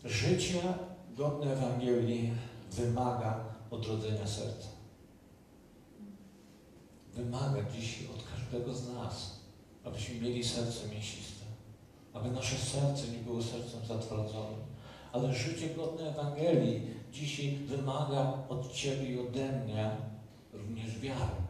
życie 0.05 0.63
godne 1.11 1.53
Ewangelii 1.53 2.33
wymaga 2.73 3.45
odrodzenia 3.71 4.27
serca. 4.27 4.69
Wymaga 7.15 7.63
dzisiaj 7.63 8.07
od 8.15 8.25
każdego 8.31 8.75
z 8.75 8.89
nas, 8.95 9.41
abyśmy 9.85 10.21
mieli 10.21 10.45
serce 10.45 10.89
mięsiste, 10.89 11.45
aby 12.15 12.31
nasze 12.31 12.57
serce 12.57 13.09
nie 13.09 13.19
było 13.19 13.43
sercem 13.43 13.87
zatwardzonym. 13.89 14.61
Ale 15.13 15.35
życie 15.35 15.69
godne 15.71 16.11
Ewangelii 16.11 16.83
dzisiaj 17.13 17.51
wymaga 17.51 18.33
od 18.49 18.73
Ciebie 18.73 19.07
i 19.07 19.21
ode 19.21 19.53
mnie 19.53 19.91
również 20.53 20.99
wiary. 20.99 21.46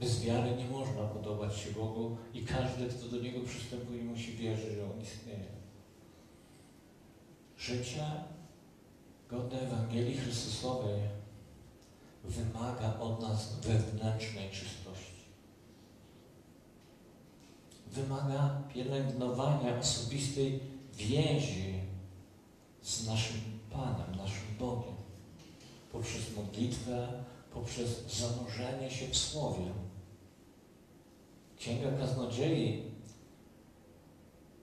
Bez 0.00 0.20
wiary 0.20 0.56
nie 0.56 0.64
można 0.64 1.02
podobać 1.02 1.56
się 1.56 1.70
Bogu 1.70 2.16
i 2.34 2.44
każdy, 2.44 2.86
kto 2.86 3.08
do 3.08 3.22
Niego 3.22 3.40
przystępuje, 3.40 4.04
musi 4.04 4.32
wierzyć, 4.32 4.74
że 4.74 4.84
On 4.84 5.00
istnieje. 5.00 5.60
Życie 7.58 8.04
godne 9.28 9.60
Ewangelii 9.60 10.16
Chrystusowej 10.16 11.00
wymaga 12.24 12.98
od 13.00 13.20
nas 13.20 13.56
wewnętrznej 13.60 14.50
czystości. 14.50 15.20
Wymaga 17.86 18.62
pielęgnowania 18.74 19.78
osobistej 19.78 20.60
więzi 20.94 21.80
z 22.82 23.06
naszym 23.06 23.40
Panem, 23.70 24.16
naszym 24.16 24.56
Bogiem. 24.58 24.94
Poprzez 25.92 26.36
modlitwę, 26.36 27.08
poprzez 27.54 28.06
zanurzenie 28.08 28.90
się 28.90 29.06
w 29.06 29.16
Słowie. 29.16 29.72
Księga 31.60 31.92
Kaznodziei, 31.98 32.82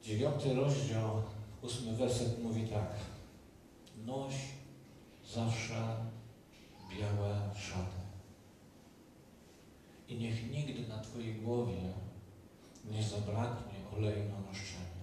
dziewiąty 0.04 0.54
rozdział, 0.54 1.22
ósmy 1.62 1.96
werset 1.96 2.44
mówi 2.44 2.68
tak. 2.68 2.96
Noś 4.06 4.34
zawsze 5.34 5.96
białe 6.92 7.50
szaty. 7.56 8.02
I 10.10 10.16
niech 10.16 10.52
nigdy 10.52 10.88
na 10.88 11.00
Twojej 11.00 11.36
głowie 11.36 11.94
nie 12.92 13.04
zabraknie 13.04 13.80
oleju 13.98 14.24
na 14.30 14.40
noszczenie. 14.40 14.98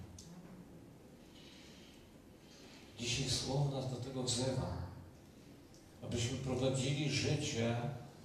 Dzisiaj 2.99 3.29
Słowo 3.29 3.69
nas 3.75 3.91
do 3.91 3.95
tego 3.95 4.23
wzywa, 4.23 4.77
abyśmy 6.03 6.37
prowadzili 6.37 7.09
życie 7.09 7.75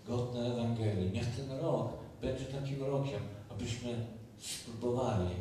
godne 0.07 0.47
Ewangelii. 0.47 1.11
Niech 1.11 1.37
ten 1.37 1.51
rok 1.51 1.93
będzie 2.21 2.45
takim 2.45 2.83
rokiem, 2.83 3.40
abyśmy 3.61 4.07
spróbowali 4.39 5.35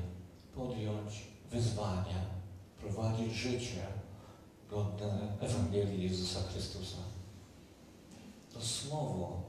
podjąć 0.55 1.27
wyzwania, 1.51 2.25
prowadzić 2.81 3.33
życie 3.33 3.85
godne 4.69 5.37
Ewangelii 5.39 6.03
Jezusa 6.03 6.39
Chrystusa. 6.51 6.97
To 8.53 8.61
Słowo, 8.61 9.41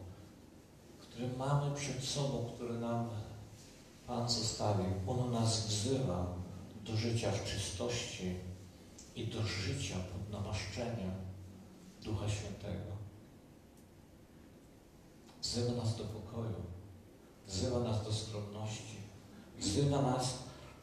które 1.00 1.28
mamy 1.38 1.76
przed 1.76 2.04
sobą, 2.04 2.50
które 2.54 2.74
nam 2.74 3.08
Pan 4.06 4.28
zostawił, 4.28 4.86
ono 5.06 5.40
nas 5.40 5.66
wzywa 5.66 6.34
do 6.84 6.96
życia 6.96 7.32
w 7.32 7.44
czystości 7.44 8.34
i 9.16 9.26
do 9.26 9.42
życia 9.42 9.94
pod 9.94 10.30
namaszczeniem 10.32 11.10
Ducha 12.02 12.28
Świętego. 12.28 12.90
Wzywa 15.42 15.82
nas 15.82 15.96
do 15.96 16.04
pokoju, 16.04 16.69
wzywa 17.50 17.80
nas 17.80 18.04
do 18.04 18.12
skromności, 18.12 18.96
wzywa 19.58 20.02
nas 20.02 20.38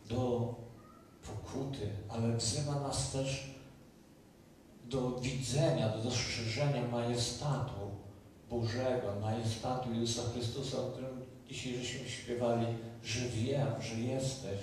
do 0.10 0.56
pokuty, 1.28 1.90
ale 2.10 2.38
wzywa 2.38 2.80
nas 2.80 3.12
też 3.12 3.58
do 4.86 5.12
widzenia, 5.12 5.90
do 5.90 6.04
dostrzeżenia 6.04 6.88
majestatu 6.88 7.80
Bożego, 8.50 9.20
majestatu 9.22 9.94
Jezusa 9.94 10.22
Chrystusa, 10.34 10.82
o 10.82 10.92
którym 10.92 11.28
Dzisiaj 11.50 11.74
żeśmy 11.76 12.10
śpiewali, 12.10 12.66
że 13.04 13.20
wiem, 13.30 13.68
że 13.82 14.00
jesteś, 14.02 14.60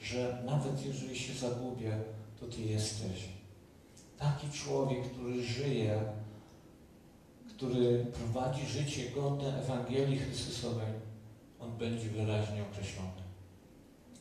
że 0.00 0.42
nawet 0.46 0.86
jeżeli 0.86 1.18
się 1.18 1.34
zagubię, 1.34 1.98
to 2.40 2.46
Ty 2.46 2.62
jesteś. 2.62 3.28
Taki 4.18 4.50
człowiek, 4.50 5.04
który 5.12 5.42
żyje, 5.42 6.00
który 7.48 8.04
prowadzi 8.04 8.66
życie 8.66 9.10
godne 9.10 9.62
Ewangelii 9.62 10.18
Chrystusowej, 10.18 10.86
będzie 11.80 12.08
wyraźnie 12.08 12.62
określony. 12.62 13.22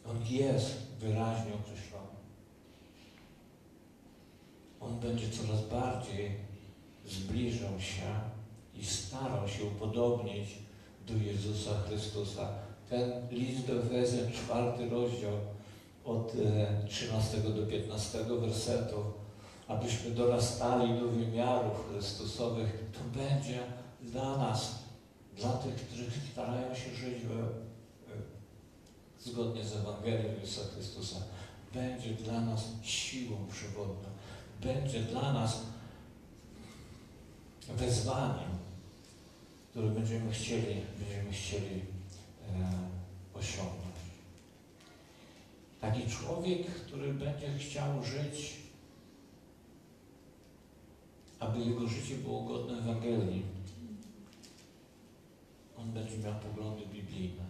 On 0.09 0.17
jest 0.29 0.77
wyraźnie 0.99 1.51
określony. 1.53 2.19
On 4.79 4.99
będzie 4.99 5.29
coraz 5.29 5.65
bardziej 5.65 6.31
zbliżał 7.05 7.79
się 7.79 8.19
i 8.75 8.85
starał 8.85 9.47
się 9.47 9.63
upodobnić 9.63 10.49
do 11.07 11.13
Jezusa 11.13 11.71
Chrystusa. 11.87 12.49
Ten 12.89 13.11
list 13.31 13.67
do 13.67 13.73
Efezjan, 13.73 14.31
czwarty 14.31 14.89
rozdział, 14.89 15.33
od 16.05 16.33
e, 16.35 16.87
13 16.87 17.37
do 17.37 17.67
15 17.67 18.23
wersetu, 18.23 18.95
abyśmy 19.67 20.11
dorastali 20.11 20.99
do 20.99 21.07
wymiarów 21.07 21.89
Chrystusowych, 21.91 22.83
to 22.93 23.19
będzie 23.19 23.59
dla 24.01 24.37
nas, 24.37 24.75
dla 25.39 25.53
tych, 25.53 25.75
którzy 25.75 26.05
starają 26.31 26.75
się 26.75 26.95
żyć 26.95 27.23
w, 27.23 27.49
zgodnie 29.19 29.63
z 29.65 29.75
Ewangelią 29.75 30.39
Jezusa 30.41 30.61
Chrystusa, 30.73 31.15
będzie 31.73 32.13
dla 32.13 32.41
nas 32.41 32.65
siłą 32.83 33.47
przewodnią, 33.51 34.09
będzie 34.61 34.99
dla 34.99 35.33
nas 35.33 35.61
wezwaniem, 37.69 38.49
które 39.69 39.87
będziemy 39.87 40.31
chcieli, 40.31 40.81
będziemy 40.99 41.31
chcieli 41.31 41.75
e, 41.75 41.79
osiągnąć. 43.33 43.79
Taki 45.81 46.09
człowiek, 46.09 46.67
który 46.67 47.13
będzie 47.13 47.57
chciał 47.59 48.03
żyć, 48.03 48.55
aby 51.39 51.59
jego 51.59 51.87
życie 51.87 52.15
było 52.15 52.43
godne 52.43 52.77
Ewangelii, 52.77 53.58
on 55.81 55.91
będzie 55.91 56.17
miał 56.17 56.33
poglądy 56.35 56.85
biblijne. 56.85 57.43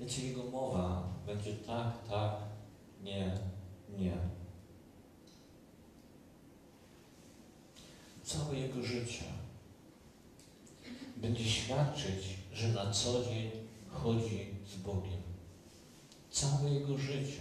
Wiecie, 0.00 0.26
jego 0.28 0.44
mowa 0.44 1.08
będzie 1.26 1.54
tak, 1.54 2.08
tak, 2.08 2.32
nie, 3.02 3.38
nie. 3.98 4.16
Całe 8.22 8.54
jego 8.54 8.82
życie 8.82 9.24
będzie 11.16 11.44
świadczyć, 11.44 12.38
że 12.52 12.68
na 12.68 12.90
co 12.90 13.24
dzień 13.24 13.50
chodzi 13.88 14.54
z 14.66 14.76
Bogiem. 14.76 15.22
Całe 16.30 16.70
jego 16.70 16.98
życie, 16.98 17.40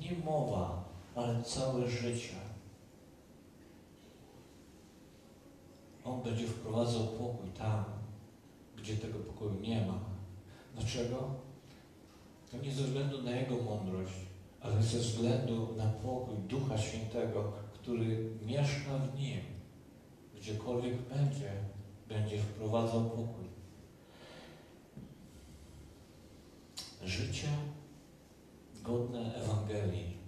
nie 0.00 0.12
mowa, 0.24 0.84
ale 1.14 1.42
całe 1.42 1.90
życie. 1.90 2.34
On 6.04 6.22
będzie 6.22 6.46
wprowadzał 6.46 7.06
pokój 7.06 7.50
tam, 7.50 7.99
gdzie 8.82 8.96
tego 8.96 9.18
pokoju 9.18 9.60
nie 9.60 9.86
ma. 9.86 9.98
Dlaczego? 10.74 11.34
To 12.50 12.56
nie 12.56 12.72
ze 12.72 12.82
względu 12.82 13.22
na 13.22 13.30
jego 13.30 13.56
mądrość, 13.56 14.12
ale 14.60 14.82
ze 14.82 14.98
względu 14.98 15.68
na 15.76 15.86
pokój 15.86 16.36
Ducha 16.48 16.78
Świętego, 16.78 17.52
który 17.74 18.30
mieszka 18.46 18.98
w 18.98 19.18
nim. 19.18 19.40
Gdziekolwiek 20.36 20.96
będzie, 20.96 21.52
będzie 22.08 22.38
wprowadzał 22.38 23.10
pokój. 23.10 23.44
Życie 27.04 27.48
godne 28.82 29.34
Ewangelii 29.34 30.20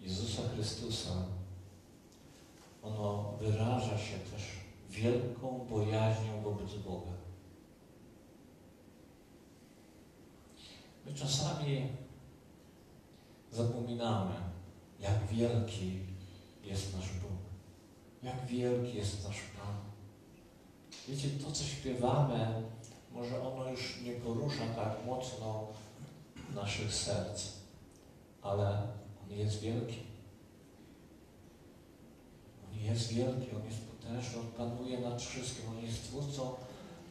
Jezusa 0.00 0.42
Chrystusa, 0.54 1.10
ono 2.82 3.32
wyraża 3.40 3.98
się 3.98 4.18
też 4.18 4.42
wielką 4.90 5.66
bojaźnią 5.70 6.42
wobec 6.42 6.74
Boga. 6.74 7.12
My 11.08 11.14
czasami 11.14 11.88
zapominamy, 13.52 14.34
jak 15.00 15.26
wielki 15.26 15.98
jest 16.64 16.96
nasz 16.96 17.08
Bóg, 17.08 17.30
jak 18.22 18.46
wielki 18.46 18.96
jest 18.96 19.28
nasz 19.28 19.36
Pan. 19.36 19.74
Wiecie, 21.08 21.28
to 21.44 21.52
co 21.52 21.64
śpiewamy, 21.64 22.62
może 23.12 23.42
ono 23.42 23.70
już 23.70 24.00
nie 24.04 24.12
porusza 24.12 24.66
tak 24.76 25.06
mocno 25.06 25.66
naszych 26.54 26.94
serc, 26.94 27.48
ale 28.42 28.82
On 29.24 29.36
jest 29.38 29.60
wielki. 29.60 29.98
On 32.68 32.78
jest 32.78 33.12
wielki, 33.12 33.56
On 33.56 33.64
jest 33.64 33.80
potężny, 33.80 34.40
On 34.40 34.46
panuje 34.46 35.00
nad 35.00 35.22
wszystkim, 35.22 35.68
On 35.68 35.84
jest 35.84 36.02
twórcą 36.02 36.54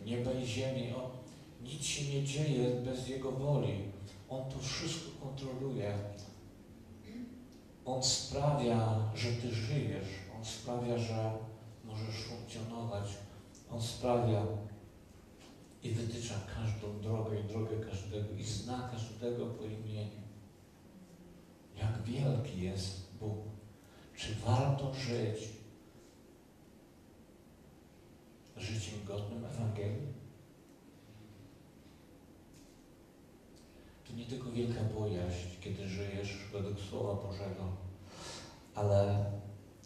nieba 0.06 0.32
i 0.32 0.46
ziemi. 0.46 0.94
On, 0.94 1.17
nic 1.62 1.84
się 1.84 2.14
nie 2.14 2.24
dzieje 2.24 2.70
bez 2.70 3.08
Jego 3.08 3.32
woli. 3.32 3.92
On 4.30 4.52
to 4.52 4.60
wszystko 4.60 5.12
kontroluje. 5.26 5.98
On 7.86 8.04
sprawia, 8.04 9.12
że 9.16 9.32
Ty 9.32 9.52
żyjesz. 9.52 10.08
On 10.38 10.46
sprawia, 10.46 10.98
że 10.98 11.32
możesz 11.86 12.24
funkcjonować. 12.24 13.10
On 13.72 13.82
sprawia 13.82 14.46
i 15.84 15.92
wytycza 15.92 16.36
każdą 16.56 17.02
drogę 17.02 17.40
i 17.40 17.44
drogę 17.44 17.86
każdego 17.90 18.34
i 18.38 18.44
zna 18.44 18.90
każdego 18.92 19.46
po 19.46 19.64
imieniu. 19.64 20.22
Jak 21.78 22.02
wielki 22.04 22.62
jest 22.62 23.02
Bóg. 23.20 23.38
Czy 24.16 24.36
warto 24.36 24.94
żyć 24.94 25.50
życiem 28.58 29.06
godnym 29.06 29.46
Ewangelii? 29.46 30.17
To 34.08 34.14
nie 34.14 34.26
tylko 34.26 34.52
wielka 34.52 34.84
bojaźń, 34.84 35.48
kiedy 35.62 35.88
żyjesz 35.88 36.38
według 36.54 36.80
Słowa 36.80 37.14
Bożego, 37.28 37.64
ale 38.76 39.26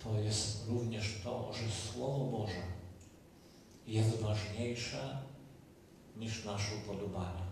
to 0.03 0.19
jest 0.19 0.67
również 0.67 1.21
to, 1.23 1.53
że 1.53 1.71
Słowo 1.71 2.37
Boże 2.37 2.61
jest 3.87 4.21
ważniejsze 4.21 5.17
niż 6.17 6.45
nasze 6.45 6.75
upodobania, 6.75 7.51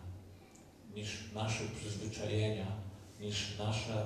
niż 0.95 1.33
nasze 1.33 1.63
przyzwyczajenia, 1.75 2.67
niż 3.19 3.57
nasze 3.57 4.05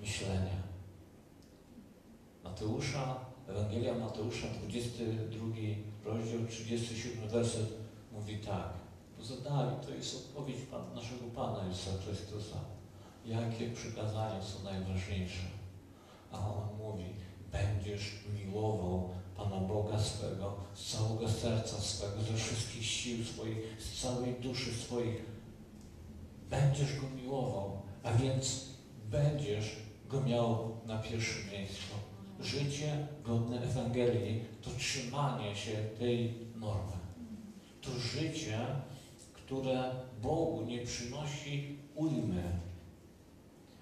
myślenia. 0.00 0.62
Mateusza, 2.44 3.20
Ewangelia 3.48 3.94
Mateusza, 3.94 4.46
22 4.46 5.46
rozdział, 6.04 6.46
37 6.48 7.28
werset 7.28 7.85
mówi 8.26 8.38
tak. 8.38 8.72
Zadali, 9.20 9.76
to 9.86 9.90
jest 9.90 10.16
odpowiedź 10.16 10.56
Pan, 10.70 10.94
naszego 10.94 11.24
Pana 11.34 11.68
Jezusa 11.68 11.90
Chrystusa. 12.04 12.56
Jakie 13.26 13.70
przykazania 13.70 14.42
są 14.42 14.64
najważniejsze? 14.64 15.46
A 16.32 16.38
On 16.38 16.68
mówi, 16.78 17.04
będziesz 17.52 18.12
miłował 18.34 19.10
Pana 19.36 19.56
Boga 19.56 19.98
swego 19.98 20.54
z 20.74 20.92
całego 20.92 21.28
serca 21.28 21.80
swego, 21.80 22.22
ze 22.22 22.36
wszystkich 22.36 22.84
sił 22.84 23.24
swoich, 23.24 23.58
z 23.78 24.02
całej 24.02 24.34
duszy 24.34 24.74
swojej. 24.74 25.22
Będziesz 26.50 27.00
Go 27.00 27.06
miłował, 27.22 27.82
a 28.02 28.12
więc 28.12 28.64
będziesz 29.10 29.76
Go 30.08 30.20
miał 30.20 30.76
na 30.86 30.98
pierwszym 30.98 31.50
miejscu. 31.52 31.94
Życie 32.40 33.06
godne 33.24 33.62
Ewangelii 33.62 34.44
to 34.62 34.70
trzymanie 34.70 35.56
się 35.56 35.72
tej 35.98 36.34
normy. 36.56 37.05
To 37.86 37.98
życie, 37.98 38.66
które 39.32 39.94
Bogu 40.22 40.62
nie 40.62 40.86
przynosi 40.86 41.78
ujmy, 41.94 42.60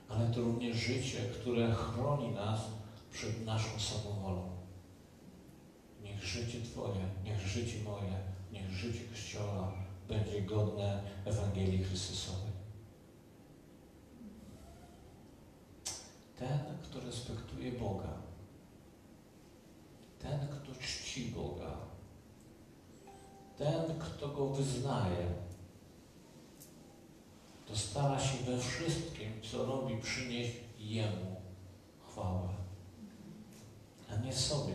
ale 0.08 0.30
to 0.30 0.40
również 0.40 0.76
życie, 0.76 1.18
które 1.20 1.72
chroni 1.72 2.30
nas 2.30 2.60
przed 3.12 3.44
naszą 3.46 3.80
samowolą. 3.80 4.50
Niech 6.02 6.24
życie 6.24 6.60
Twoje, 6.62 7.08
niech 7.24 7.40
życie 7.40 7.84
moje, 7.84 8.20
niech 8.52 8.70
życie 8.70 9.00
Kościoła 9.10 9.72
będzie 10.08 10.42
godne 10.42 11.02
Ewangelii 11.24 11.84
Chrystusowej. 11.84 12.52
Ten, 16.36 16.58
kto 16.82 17.00
respektuje 17.00 17.72
Boga, 17.72 18.14
ten, 20.18 20.48
kto 20.48 20.74
czci 20.80 21.24
Boga, 21.24 21.93
ten, 23.58 23.98
kto 23.98 24.28
Go 24.28 24.46
wyznaje, 24.46 25.26
to 27.66 27.76
stara 27.76 28.18
się 28.18 28.44
we 28.44 28.58
wszystkim, 28.58 29.32
co 29.50 29.66
robi, 29.66 29.96
przynieść 29.96 30.52
Jemu 30.78 31.36
chwałę, 32.08 32.48
a 34.10 34.16
nie 34.16 34.32
sobie. 34.32 34.74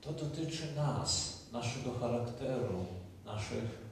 To 0.00 0.12
dotyczy 0.12 0.74
nas, 0.76 1.40
naszego 1.52 1.92
charakteru, 1.98 2.84
naszych 3.24 3.90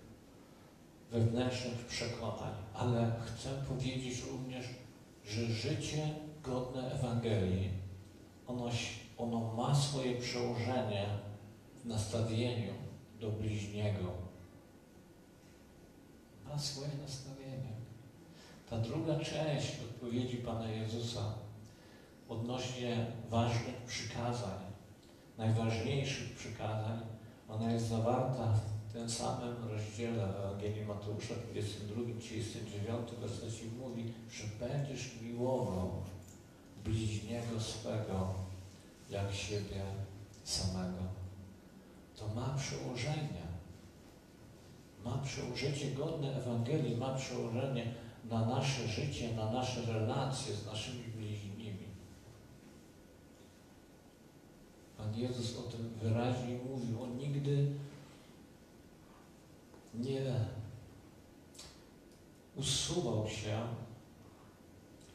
wewnętrznych 1.10 1.86
przekonań, 1.86 2.52
ale 2.74 3.12
chcę 3.26 3.48
powiedzieć 3.68 4.22
również, 4.30 4.66
że 5.24 5.46
życie 5.46 6.14
godne 6.42 6.92
Ewangelii, 6.92 7.70
ono, 8.46 8.70
ono 9.18 9.54
ma 9.54 9.74
swoje 9.74 10.20
przełożenie 10.20 11.27
nastawieniu 11.88 12.72
do 13.20 13.30
bliźniego. 13.30 14.12
Ma 16.48 16.58
swoje 16.58 16.90
nastawienie. 17.02 17.72
Ta 18.70 18.78
druga 18.78 19.14
część 19.18 19.80
odpowiedzi 19.80 20.36
Pana 20.36 20.70
Jezusa 20.70 21.34
odnośnie 22.28 23.06
ważnych 23.30 23.76
przykazań, 23.86 24.58
najważniejszych 25.38 26.34
przykazań, 26.34 27.00
ona 27.48 27.72
jest 27.72 27.86
zawarta 27.86 28.52
w 28.88 28.92
tym 28.92 29.10
samym 29.10 29.56
rozdziale 29.68 30.38
Ewangelii 30.38 30.84
Mateusza 30.84 31.34
22, 31.52 32.20
39 32.20 33.10
wersecie 33.20 33.64
mówi, 33.78 34.12
że 34.30 34.44
będziesz 34.66 35.20
miłował 35.22 36.02
bliźniego 36.84 37.60
swego 37.60 38.34
jak 39.10 39.34
siebie 39.34 39.82
samego. 40.44 41.17
To 42.18 42.28
ma 42.28 42.54
przełożenie. 42.58 43.48
Ma 45.04 45.18
przełożenie 45.18 45.94
godne 45.94 46.36
Ewangelii, 46.36 46.96
ma 46.96 47.14
przełożenie 47.14 47.94
na 48.24 48.46
nasze 48.46 48.88
życie, 48.88 49.34
na 49.36 49.52
nasze 49.52 49.92
relacje 49.92 50.54
z 50.54 50.66
naszymi 50.66 51.04
bliźnimi. 51.04 51.88
Pan 54.96 55.14
Jezus 55.14 55.58
o 55.58 55.62
tym 55.62 55.90
wyraźnie 56.02 56.58
mówił. 56.70 57.02
On 57.02 57.16
nigdy 57.16 57.66
nie 59.94 60.34
usuwał 62.56 63.28
się 63.28 63.60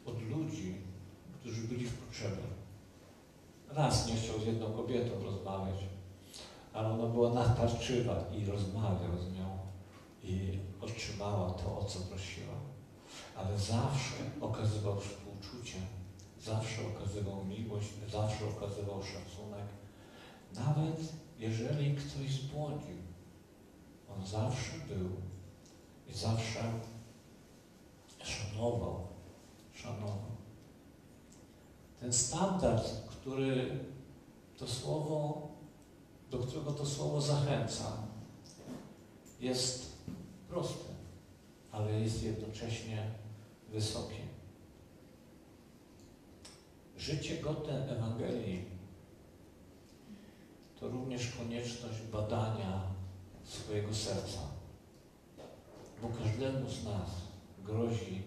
od 0.06 0.22
ludzi, 0.22 0.76
którzy 1.40 1.62
byli 1.68 1.86
w 1.86 1.98
potrzebie. 1.98 2.44
Raz 3.70 4.08
nie 4.08 4.16
chciał 4.16 4.40
z 4.40 4.46
jedną 4.46 4.74
kobietą 4.74 5.24
rozmawiać, 5.24 5.76
ale 6.74 6.90
ona 6.90 7.06
była 7.06 7.34
natarczywa 7.34 8.16
i 8.32 8.46
rozmawiał 8.46 9.18
z 9.18 9.34
nią 9.34 9.58
i 10.24 10.60
otrzymała 10.82 11.50
to, 11.50 11.80
o 11.80 11.84
co 11.84 12.00
prosiła. 12.00 12.54
Ale 13.36 13.60
zawsze 13.60 14.16
okazywał 14.42 15.00
współczucie, 15.00 15.78
zawsze 16.42 16.82
okazywał 16.88 17.46
miłość, 17.46 17.90
zawsze 18.12 18.46
okazywał 18.46 19.04
szacunek. 19.04 19.68
Nawet 20.56 21.14
jeżeli 21.40 21.96
ktoś 21.96 22.32
zbłądził, 22.32 22.98
on 24.16 24.26
zawsze 24.26 24.72
był 24.88 25.10
i 26.08 26.14
zawsze 26.14 26.60
szanował, 28.24 29.08
szanował. 29.74 30.34
Ten 32.00 32.14
standard, 32.14 32.92
który 33.08 33.80
to 34.58 34.68
słowo, 34.68 35.48
do 36.34 36.40
którego 36.40 36.72
to 36.72 36.86
słowo 36.86 37.22
zachęca, 37.22 37.98
jest 39.40 39.98
prosty, 40.50 40.94
ale 41.72 42.00
jest 42.00 42.24
jednocześnie 42.24 43.12
wysoki. 43.70 44.20
Życie 46.98 47.38
godne 47.38 47.90
Ewangelii 47.98 48.66
to 50.80 50.90
również 50.90 51.32
konieczność 51.38 52.02
badania 52.12 52.82
swojego 53.44 53.94
serca, 53.94 54.40
bo 56.02 56.10
każdemu 56.10 56.70
z 56.70 56.84
nas 56.84 57.10
grozi 57.66 58.22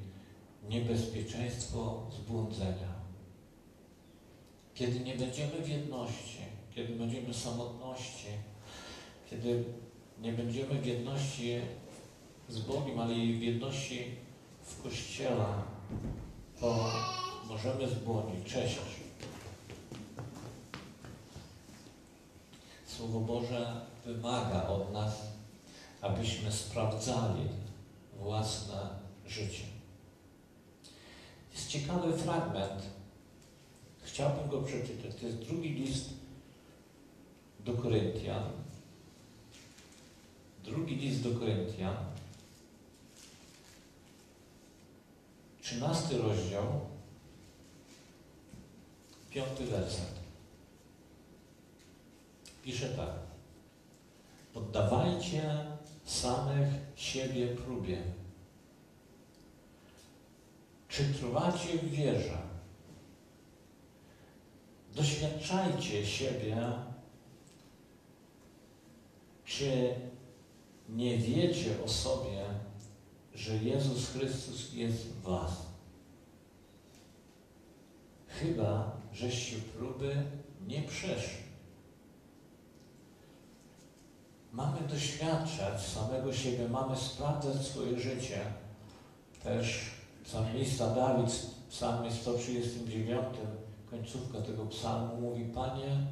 niebezpieczeństwo 0.69 2.11
zbłądzenia. 2.11 2.97
Kiedy 4.75 5.01
nie 5.01 5.15
będziemy 5.17 5.63
w 5.63 5.69
jedności, 5.69 6.46
kiedy 6.77 6.95
będziemy 6.95 7.35
samotności, 7.35 8.27
kiedy 9.31 9.65
nie 10.21 10.33
będziemy 10.33 10.81
w 10.81 10.87
jedności 10.87 11.61
z 12.49 12.59
Bogiem, 12.59 13.01
ale 13.01 13.15
i 13.15 13.35
w 13.35 13.43
jedności 13.43 14.05
w 14.63 14.83
Kościele, 14.83 15.47
to 16.61 16.93
możemy 17.49 17.89
zbłądzić. 17.89 18.53
Cześć. 18.53 18.79
Słowo 22.87 23.21
Boże 23.21 23.81
wymaga 24.07 24.69
od 24.69 24.93
nas, 24.93 25.23
abyśmy 26.01 26.53
sprawdzali 26.53 27.49
własne 28.19 28.89
życie. 29.27 29.65
Jest 31.53 31.69
ciekawy 31.69 32.19
fragment. 32.19 32.83
Chciałbym 34.03 34.49
go 34.49 34.63
przeczytać. 34.63 35.15
To 35.21 35.27
jest 35.27 35.39
drugi 35.39 35.69
list 35.69 36.26
do 37.67 37.73
Koryntian. 37.73 38.53
Drugi 40.65 40.95
list 40.95 41.23
do 41.23 41.39
Koryntian. 41.39 41.97
Trzynasty 45.63 46.19
rozdział. 46.19 46.81
Piąty 49.31 49.67
werset. 49.67 50.15
Pisze 52.63 52.89
tak. 52.89 53.11
Poddawajcie 54.55 55.67
samych 56.05 56.69
siebie 56.97 57.47
próbie. 57.47 58.03
Czy 60.89 61.15
trwacie 61.15 61.79
w 61.79 61.91
wierze? 61.91 62.39
Doświadczajcie 64.95 66.07
siebie, 66.07 66.57
czy 69.47 69.95
nie 70.89 71.19
wiecie 71.19 71.83
o 71.85 71.89
sobie, 71.89 72.45
że 73.35 73.57
Jezus 73.57 74.11
Chrystus 74.11 74.73
jest 74.73 75.07
w 75.07 75.23
Was. 75.23 75.67
Chyba, 78.29 78.97
żeście 79.13 79.57
próby 79.57 80.23
nie 80.67 80.83
przeszli. 80.83 81.47
Mamy 84.53 84.89
doświadczać 84.89 85.81
samego 85.81 86.33
siebie, 86.33 86.69
mamy 86.69 86.97
sprawdzać 86.97 87.67
swoje 87.67 88.01
życie. 88.01 88.41
Też 89.43 89.91
psalmista 90.25 90.95
Dawid 90.95 91.31
w 91.31 91.69
psalmie 91.69 92.11
139, 92.13 93.23
końcówka 93.91 94.41
tego 94.41 94.67
psalmu 94.67 95.21
mówi, 95.21 95.45
Panie, 95.45 96.07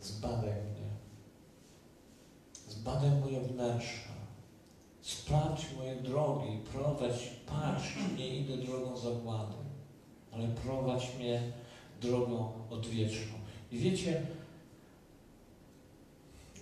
zbadaj 0.00 0.50
mnie. 0.50 0.79
Zbadaj 2.80 3.10
moje 3.10 3.40
wnętrze. 3.40 4.10
Sprawdź 5.02 5.66
moje 5.76 5.96
drogi, 5.96 6.58
prowadź, 6.72 7.30
patrz, 7.46 7.94
nie 8.18 8.36
idę 8.36 8.56
drogą 8.56 8.96
zagłady, 8.96 9.56
ale 10.32 10.48
prowadź 10.48 11.14
mnie 11.18 11.52
drogą 12.00 12.52
odwieczną. 12.70 13.32
I 13.72 13.78
wiecie, 13.78 14.26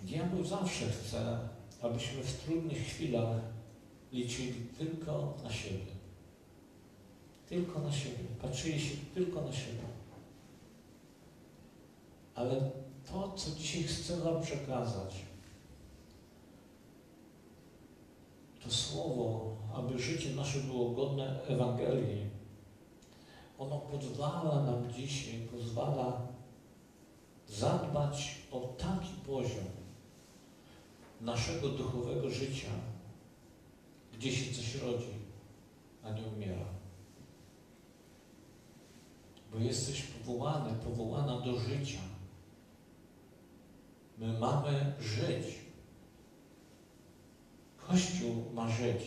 diabeł 0.02 0.44
zawsze 0.44 0.86
chce, 0.90 1.38
abyśmy 1.82 2.22
w 2.22 2.44
trudnych 2.44 2.78
chwilach 2.78 3.40
liczyli 4.12 4.66
tylko 4.78 5.34
na 5.44 5.52
siebie. 5.52 5.92
Tylko 7.48 7.78
na 7.78 7.92
siebie. 7.92 8.24
Patrzyli 8.42 8.80
się 8.80 8.96
tylko 9.14 9.40
na 9.40 9.52
siebie. 9.52 9.88
Ale 12.34 12.70
to, 13.06 13.32
co 13.32 13.50
dzisiaj 13.50 13.82
chcę 13.82 14.16
Wam 14.16 14.42
przekazać, 14.42 15.27
to 18.64 18.70
słowo, 18.70 19.56
aby 19.74 19.98
życie 19.98 20.30
nasze 20.30 20.58
było 20.58 20.90
godne 20.90 21.40
Ewangelii, 21.48 22.28
ono 23.58 23.78
pozwala 23.78 24.62
nam 24.62 24.92
dzisiaj, 24.92 25.48
pozwala 25.52 26.20
zadbać 27.48 28.34
o 28.52 28.60
taki 28.60 29.14
poziom 29.26 29.64
naszego 31.20 31.68
duchowego 31.68 32.30
życia, 32.30 32.68
gdzie 34.12 34.32
się 34.32 34.54
coś 34.54 34.74
rodzi, 34.74 35.14
a 36.02 36.10
nie 36.10 36.22
umiera. 36.22 36.64
Bo 39.52 39.58
jesteś 39.58 40.02
powołany, 40.02 40.74
powołana 40.84 41.40
do 41.40 41.58
życia. 41.58 42.00
My 44.18 44.38
mamy 44.38 44.92
żyć. 45.00 45.67
Kościół 47.88 48.44
ma 48.54 48.70
żyć. 48.70 49.02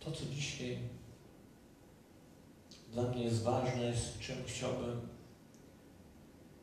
To, 0.00 0.10
co 0.10 0.24
dzisiaj 0.34 0.78
dla 2.92 3.02
mnie 3.02 3.24
jest 3.24 3.42
ważne, 3.42 3.96
z 3.96 4.18
czym 4.18 4.36
chciałbym 4.46 5.08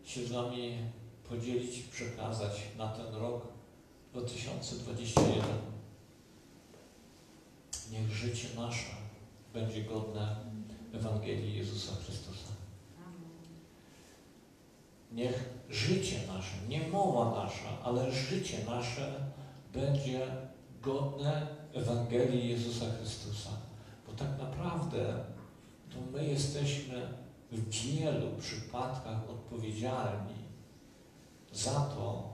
się 0.03 0.25
z 0.25 0.31
Wami 0.31 0.77
podzielić 1.29 1.79
przekazać 1.79 2.61
na 2.77 2.87
ten 2.87 3.15
rok 3.15 3.47
2021. 4.11 5.43
Niech 7.91 8.09
życie 8.09 8.47
nasze 8.55 8.95
będzie 9.53 9.83
godne 9.83 10.35
Ewangelii 10.93 11.57
Jezusa 11.57 11.95
Chrystusa. 11.95 12.48
Niech 15.11 15.49
życie 15.69 16.19
nasze, 16.27 16.55
nie 16.67 16.87
mowa 16.87 17.43
nasza, 17.43 17.83
ale 17.83 18.11
życie 18.11 18.57
nasze 18.65 19.31
będzie 19.73 20.27
godne 20.81 21.47
Ewangelii 21.73 22.49
Jezusa 22.49 22.85
Chrystusa. 22.97 23.49
Bo 24.07 24.13
tak 24.13 24.39
naprawdę 24.39 25.23
to 25.89 25.97
my 26.11 26.25
jesteśmy 26.27 27.13
w 27.51 27.69
wielu 27.69 28.27
przypadkach 28.39 29.29
odpowiedzialni 29.29 30.35
za 31.51 31.71
to, 31.71 32.29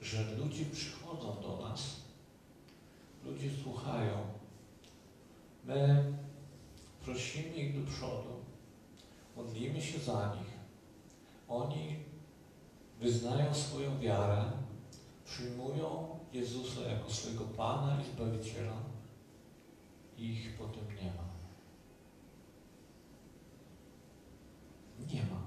że 0.00 0.36
ludzie 0.36 0.64
przychodzą 0.64 1.42
do 1.42 1.68
nas, 1.68 1.96
ludzie 3.24 3.50
słuchają. 3.62 4.16
My 5.64 6.12
prosimy 7.04 7.48
ich 7.54 7.80
do 7.80 7.90
przodu, 7.90 8.44
modlimy 9.36 9.82
się 9.82 9.98
za 9.98 10.36
nich. 10.36 10.47
Oni 11.48 11.96
wyznają 13.00 13.54
swoją 13.54 14.00
wiarę, 14.00 14.44
przyjmują 15.24 16.18
Jezusa 16.32 16.80
jako 16.80 17.10
swojego 17.10 17.44
Pana 17.44 18.00
i 18.00 18.04
Zbawiciela 18.04 18.82
i 20.18 20.24
ich 20.32 20.58
potem 20.58 20.96
nie 20.96 21.10
ma. 21.10 21.28
Nie 25.14 25.22
ma. 25.22 25.40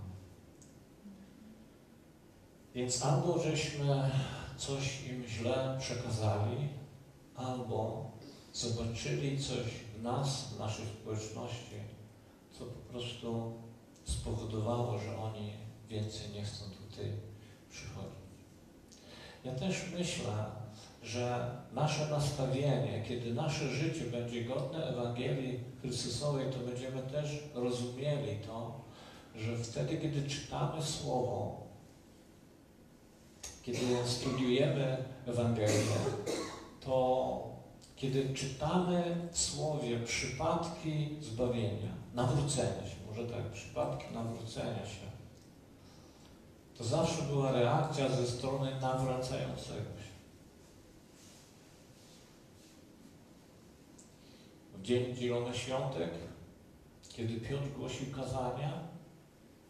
Więc 2.75 3.05
albo 3.05 3.39
żeśmy 3.39 4.11
coś 4.57 5.07
im 5.07 5.23
źle 5.27 5.77
przekazali, 5.79 6.67
albo 7.35 8.11
zobaczyli 8.53 9.39
coś 9.39 9.65
w 9.97 10.03
nas, 10.03 10.53
w 10.53 10.59
naszej 10.59 10.85
społeczności, 10.85 11.75
co 12.51 12.65
po 12.65 12.89
prostu 12.89 13.53
spowodowało, 14.03 14.97
że 14.97 15.17
oni 15.17 15.60
więcej 15.91 16.29
nie 16.33 16.43
chcą 16.43 16.65
tutaj 16.65 17.11
przychodzić. 17.69 18.21
Ja 19.43 19.51
też 19.51 19.75
myślę, 19.97 20.45
że 21.03 21.51
nasze 21.73 22.09
nastawienie, 22.09 23.03
kiedy 23.07 23.33
nasze 23.33 23.67
życie 23.67 24.05
będzie 24.05 24.43
godne 24.45 24.87
Ewangelii 24.87 25.59
Chrystusowej, 25.81 26.45
to 26.51 26.59
będziemy 26.59 27.01
też 27.01 27.39
rozumieli 27.53 28.37
to, 28.47 28.81
że 29.35 29.57
wtedy, 29.57 29.97
kiedy 29.97 30.29
czytamy 30.29 30.81
Słowo, 30.81 31.61
kiedy 33.63 33.79
studiujemy 34.05 34.97
Ewangelię, 35.27 35.97
to 36.79 37.51
kiedy 37.95 38.33
czytamy 38.33 39.27
w 39.31 39.39
Słowie 39.39 39.99
przypadki 39.99 41.09
zbawienia, 41.21 41.91
nawrócenia 42.13 42.87
się, 42.87 42.95
może 43.09 43.25
tak, 43.25 43.51
przypadki 43.51 44.13
nawrócenia 44.13 44.85
się, 44.85 45.10
to 46.81 46.87
zawsze 46.87 47.21
była 47.21 47.51
reakcja 47.51 48.09
ze 48.09 48.27
strony 48.27 48.79
nawracającego 48.81 49.81
się. 49.81 50.11
W 54.73 54.81
Dzień 54.81 55.15
Zielonych 55.15 55.55
Świątek, 55.55 56.09
kiedy 57.09 57.39
Piotr 57.39 57.69
głosił 57.77 58.05
kazania, 58.15 58.73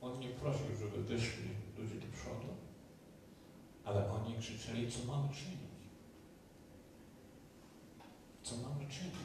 on 0.02 0.20
nie 0.20 0.30
prosił, 0.30 0.66
żeby 0.80 1.04
wyszli 1.04 1.50
ludzie 1.78 1.96
do 1.96 2.08
przodu, 2.14 2.48
ale 3.86 4.12
oni 4.12 4.36
krzyczeli, 4.40 4.92
co 4.92 5.12
mamy 5.12 5.30
czynić. 5.30 5.60
Co 8.44 8.56
mamy 8.58 8.88
czynić? 8.88 9.16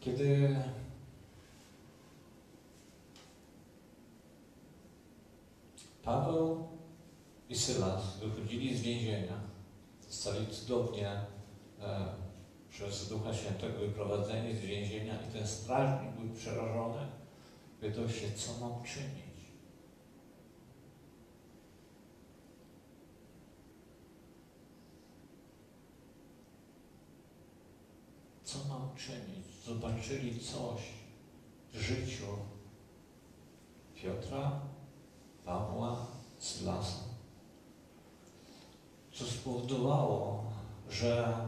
Kiedy 0.00 0.56
Paweł 6.02 6.68
i 7.48 7.56
Sylas 7.56 8.16
wychodzili 8.16 8.76
z 8.76 8.80
więzienia, 8.80 9.40
zostali 10.08 10.46
cudownie 10.46 11.10
e, 11.80 12.06
przez 12.70 13.08
Ducha 13.08 13.34
Świętego 13.34 13.78
wyprowadzeni 13.78 14.56
z 14.56 14.60
więzienia 14.60 15.14
i 15.22 15.32
ten 15.32 15.46
strażnik 15.46 16.10
był 16.10 16.34
przerażony, 16.36 17.06
pytał 17.80 18.08
się, 18.08 18.32
co 18.32 18.66
mam 18.66 18.82
czynić. 18.82 19.30
Co 28.44 28.58
mam 28.68 28.96
czynić? 28.96 29.64
Zobaczyli 29.64 30.40
coś 30.40 30.80
w 31.72 31.80
życiu 31.80 32.26
Piotra, 33.94 34.60
Pawła, 35.44 36.06
Sylasa, 36.38 37.04
co 39.12 39.24
spowodowało, 39.24 40.44
że 40.90 41.38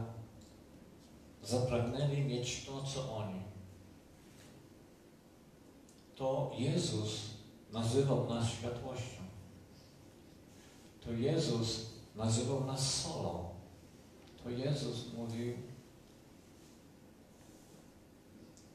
zapragnęli 1.43 2.21
mieć 2.21 2.65
to, 2.65 2.83
co 2.83 3.17
oni. 3.17 3.41
To 6.15 6.51
Jezus 6.57 7.19
nazywał 7.71 8.29
nas 8.29 8.49
światłością. 8.49 9.23
To 11.01 11.11
Jezus 11.11 11.85
nazywał 12.15 12.63
nas 12.63 13.01
solą. 13.01 13.49
To 14.43 14.49
Jezus 14.49 15.13
mówił 15.13 15.53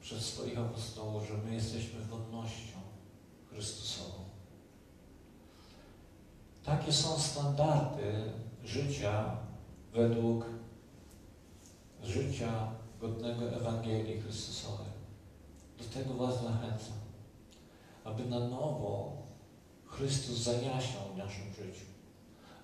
przez 0.00 0.24
swoich 0.26 0.58
apostołów, 0.58 1.28
że 1.28 1.34
my 1.34 1.54
jesteśmy 1.54 2.06
godnością 2.10 2.78
Chrystusową. 3.50 4.24
Takie 6.68 6.92
są 6.92 7.18
standardy 7.18 8.32
życia 8.64 9.36
według 9.92 10.46
życia 12.02 12.72
godnego 13.00 13.50
Ewangelii 13.50 14.20
Chrystusowej. 14.20 14.86
Do 15.78 15.84
tego 15.84 16.14
Was 16.14 16.34
zachęcam, 16.34 16.98
aby 18.04 18.24
na 18.24 18.38
nowo 18.38 19.16
Chrystus 19.86 20.38
zajaśniał 20.38 21.02
w 21.14 21.16
naszym 21.16 21.52
życiu, 21.52 21.86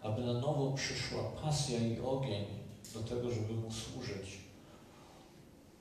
aby 0.02 0.24
na 0.24 0.32
nowo 0.32 0.72
przyszła 0.72 1.22
pasja 1.42 1.78
i 1.78 2.00
ogień 2.00 2.44
do 2.94 3.02
tego, 3.02 3.30
żeby 3.30 3.54
Mu 3.54 3.70
służyć. 3.70 4.38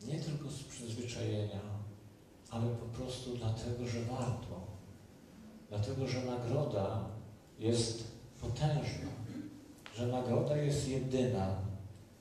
Nie 0.08 0.20
tylko 0.20 0.50
z 0.50 0.64
przyzwyczajenia, 0.64 1.62
ale 2.50 2.68
po 2.70 2.86
prostu 2.86 3.38
dlatego, 3.38 3.88
że 3.88 4.02
warto. 4.02 4.68
Dlatego, 5.70 6.08
że 6.08 6.26
nagroda 6.26 7.06
jest 7.60 8.13
potężna, 8.44 9.10
że 9.96 10.08
nagroda 10.08 10.58
jest 10.58 10.88
jedyna, 10.88 11.56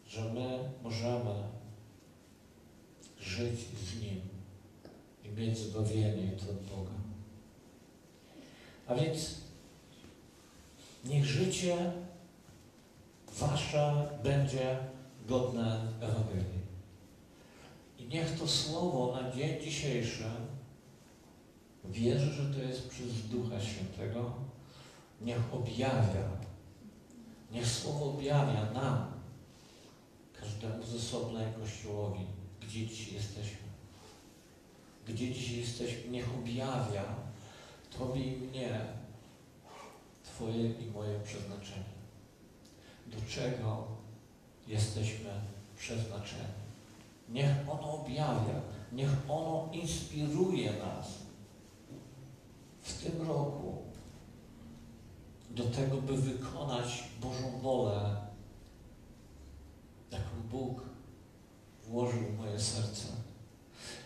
że 0.07 0.33
my 0.33 0.59
możemy 0.83 1.35
żyć 3.21 3.61
z 3.61 4.01
Nim 4.01 4.21
i 5.25 5.29
mieć 5.29 5.59
zbawienie 5.59 6.33
od 6.51 6.77
Boga. 6.77 6.93
A 8.87 8.95
więc 8.95 9.35
niech 11.05 11.25
życie 11.25 11.93
Wasze 13.39 14.09
będzie 14.23 14.77
godne 15.29 15.81
Ewangelii. 16.01 16.63
I 17.99 18.05
niech 18.05 18.39
to 18.39 18.49
słowo 18.49 19.21
na 19.23 19.31
dzień 19.31 19.61
dzisiejszy 19.63 20.25
wierzę, 21.85 22.33
że 22.33 22.55
to 22.55 22.63
jest 22.63 22.89
przez 22.89 23.29
Ducha 23.29 23.61
Świętego, 23.61 24.33
niech 25.25 25.55
objawia, 25.55 26.29
niech 27.51 27.67
słowo 27.67 28.11
objawia 28.11 28.71
nam, 28.71 29.13
każdemu 30.41 30.83
z 30.83 30.95
osobna 30.95 31.41
i 31.51 31.53
Kościołowi, 31.53 32.27
gdzie 32.61 32.87
dzisiaj 32.87 33.15
jesteśmy. 33.15 33.63
Gdzie 35.07 35.35
dzisiaj 35.35 35.57
jesteśmy, 35.57 36.11
niech 36.11 36.35
objawia 36.35 37.05
Tobie 37.99 38.23
i 38.23 38.37
mnie 38.37 38.81
Twoje 40.25 40.71
i 40.71 40.91
moje 40.91 41.21
przeznaczenie. 41.21 41.93
Do 43.07 43.17
czego 43.29 43.87
jesteśmy 44.67 45.31
przeznaczeni. 45.77 46.63
Niech 47.29 47.69
ono 47.69 47.93
objawia, 47.93 48.61
niech 48.93 49.11
ono 49.29 49.69
inspiruje 49.73 50.73
nas 50.73 51.09
w 52.81 53.03
tym 53.03 53.29
roku 53.29 53.82
do 55.55 55.65
tego, 55.65 55.97
by 55.97 56.17
wykonać 56.17 57.05
Bożą 57.21 57.61
wolę, 57.63 58.17
jaką 60.11 60.43
Bóg 60.51 60.83
włożył 61.85 62.21
w 62.21 62.39
moje 62.39 62.61
serce. 62.61 63.09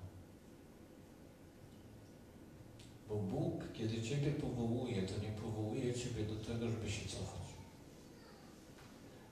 Bo 3.08 3.16
Bóg, 3.16 3.72
kiedy 3.72 4.02
Ciebie 4.02 4.30
powołuje, 4.30 5.02
to 5.02 5.18
nie 5.18 5.32
powołuje 5.32 5.94
Ciebie 5.94 6.24
do 6.24 6.44
tego, 6.44 6.70
żeby 6.70 6.90
się 6.90 7.08
cofać. 7.08 7.44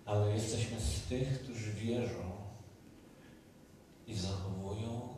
Ale 0.04 0.34
jesteśmy 0.34 0.80
z 0.80 1.02
tych, 1.02 1.42
którzy 1.42 1.72
wierzą 1.72 2.32
i 4.07 4.14
zachowują 4.14 5.09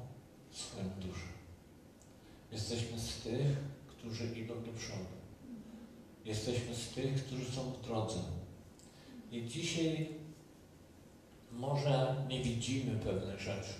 swoją 0.50 0.84
duszę. 1.00 1.28
Jesteśmy 2.52 2.98
z 2.98 3.20
tych, 3.20 3.56
którzy 3.86 4.38
idą 4.38 4.54
do 4.54 4.72
przodu. 4.72 5.14
Jesteśmy 6.24 6.74
z 6.74 6.88
tych, 6.88 7.26
którzy 7.26 7.44
są 7.44 7.62
w 7.62 7.80
drodze. 7.80 8.20
I 9.32 9.46
dzisiaj 9.46 10.08
może 11.52 12.24
nie 12.28 12.42
widzimy 12.42 13.00
pewnych 13.00 13.40
rzeczy, 13.40 13.74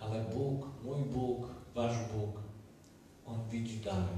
ale 0.00 0.24
Bóg, 0.24 0.66
mój 0.84 1.00
Bóg, 1.00 1.46
Wasz 1.74 1.96
Bóg, 2.12 2.42
On 3.26 3.48
widzi 3.50 3.76
dalej. 3.76 4.16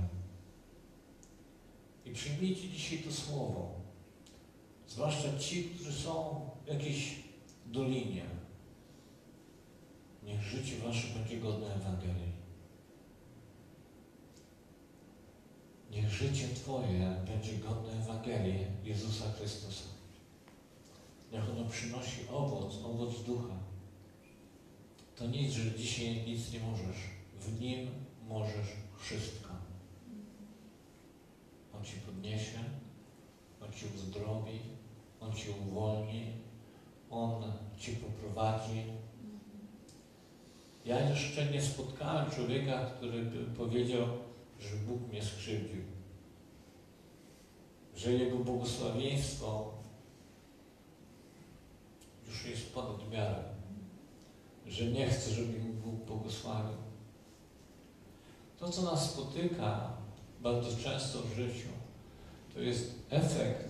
I 2.05 2.11
przyjmijcie 2.13 2.69
dzisiaj 2.69 2.99
to 2.99 3.13
słowo, 3.13 3.75
zwłaszcza 4.89 5.39
ci, 5.39 5.65
którzy 5.65 5.93
są 5.93 6.41
w 6.65 6.69
jakiejś 6.69 7.15
dolinie. 7.67 8.36
Niech 10.27 10.43
życie 10.43 10.77
Wasze 10.79 11.19
będzie 11.19 11.37
godne 11.37 11.75
Ewangelii. 11.75 12.33
Niech 15.91 16.11
życie 16.11 16.49
Twoje 16.49 17.17
będzie 17.27 17.53
godne 17.53 17.93
Ewangelii 17.93 18.67
Jezusa 18.85 19.33
Chrystusa. 19.33 19.85
Niech 21.33 21.51
ono 21.51 21.69
przynosi 21.69 22.29
owoc, 22.33 22.75
owoc 22.85 23.23
ducha. 23.23 23.55
To 25.17 25.27
nic, 25.27 25.53
że 25.53 25.79
dzisiaj 25.79 26.25
nic 26.27 26.53
nie 26.53 26.61
możesz. 26.61 27.01
W 27.41 27.61
Nim 27.61 27.89
możesz 28.29 28.67
wszystko. 28.99 29.49
On 31.75 31.85
Ci 31.85 31.97
podniesie, 31.97 32.59
On 33.61 33.73
Ci 33.73 33.87
uzdrowi, 33.97 34.59
On 35.21 35.33
Ci 35.33 35.51
uwolni, 35.51 36.33
On 37.11 37.53
Ci 37.79 37.93
poprowadzi. 37.93 39.06
Ja 40.87 41.11
jeszcze 41.11 41.47
nie 41.47 41.63
spotkałem 41.63 42.31
człowieka, 42.31 42.87
który 42.97 43.23
by 43.23 43.45
powiedział, 43.45 44.07
że 44.61 44.77
Bóg 44.77 45.09
mnie 45.09 45.23
skrzywdził. 45.23 45.83
Że 47.97 48.13
Jego 48.13 48.37
błogosławieństwo 48.37 49.75
już 52.29 52.47
jest 52.47 52.75
ponad 52.75 53.11
miarę. 53.11 53.45
Że 54.67 54.85
nie 54.85 55.09
chce, 55.09 55.31
żeby 55.31 55.59
mu 55.59 55.73
Bóg 55.73 55.95
błogosławił. 55.95 56.77
To, 58.59 58.69
co 58.69 58.83
nas 58.83 59.11
spotyka 59.11 59.91
bardzo 60.41 60.77
często 60.85 61.23
w 61.23 61.35
życiu, 61.37 61.69
to 62.55 62.61
jest 62.61 62.95
efekt, 63.11 63.69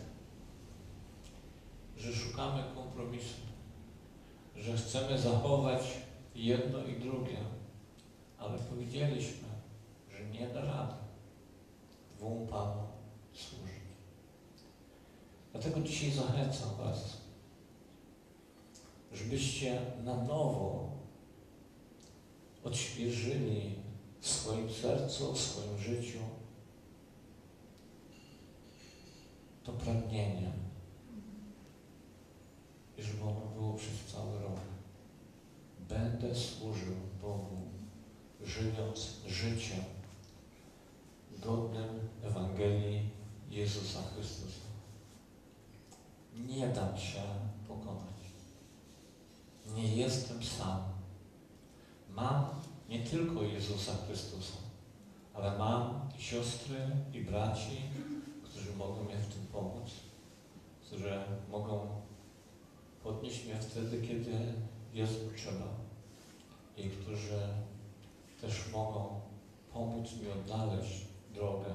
że 1.97 2.12
szukamy 2.12 2.62
kompromisu, 2.75 3.41
że 4.57 4.77
chcemy 4.77 5.19
zachować 5.19 5.83
jedno 6.37 6.84
i 6.84 7.01
drugie, 7.01 7.39
ale 8.39 8.59
powiedzieliśmy, 8.59 9.49
że 10.11 10.24
nie 10.24 10.49
da 10.49 10.64
rady 10.64 10.95
dwóm 12.16 12.47
Panom 12.47 12.87
służyć. 13.32 13.76
Dlatego 15.53 15.80
dzisiaj 15.80 16.11
zachęcam 16.11 16.76
Was, 16.78 17.16
żebyście 19.12 19.80
na 20.04 20.17
nowo 20.17 20.91
odświeżyli 22.64 23.75
w 24.21 24.29
swoim 24.29 24.71
sercu, 24.72 25.33
w 25.33 25.41
swoim 25.41 25.79
życiu 25.79 26.18
to 29.64 29.72
pragnienie 29.72 30.53
i 32.99 33.03
żeby 33.03 33.22
ono 33.22 33.46
było 33.54 33.75
przez 33.75 34.14
cały 34.14 34.41
rok. 34.41 34.75
Będę 35.88 36.34
służył 36.34 36.95
Bogu, 37.22 37.57
żyjąc 38.45 39.17
życiem 39.26 39.84
godnym 41.38 42.08
Ewangelii 42.22 43.11
Jezusa 43.50 43.99
Chrystusa. 44.14 44.67
Nie 46.34 46.68
dam 46.68 46.99
się 46.99 47.22
pokonać. 47.68 48.17
Nie 49.75 49.96
jestem 49.96 50.42
sam. 50.42 50.83
Mam 52.11 52.45
nie 52.88 52.99
tylko 52.99 53.42
Jezusa 53.42 53.92
Chrystusa, 54.07 54.57
ale 55.34 55.58
mam 55.58 56.08
i 56.18 56.22
siostry, 56.22 56.76
i 57.13 57.21
braci, 57.21 57.83
którzy 58.45 58.76
mogą 58.76 59.04
mi 59.04 59.14
w 59.14 59.34
tym 59.34 59.46
pomóc, 59.53 59.91
którzy 60.87 61.18
mogą 61.50 61.88
podnieść 63.03 63.45
mnie 63.45 63.61
wtedy, 63.61 64.08
kiedy 64.08 64.54
jest 64.97 65.31
potrzeba 65.31 65.67
i 66.77 66.91
którzy 66.91 67.39
też 68.41 68.73
mogą 68.73 69.21
pomóc 69.73 70.09
mi 70.13 70.29
odnaleźć 70.29 71.05
drogę, 71.35 71.71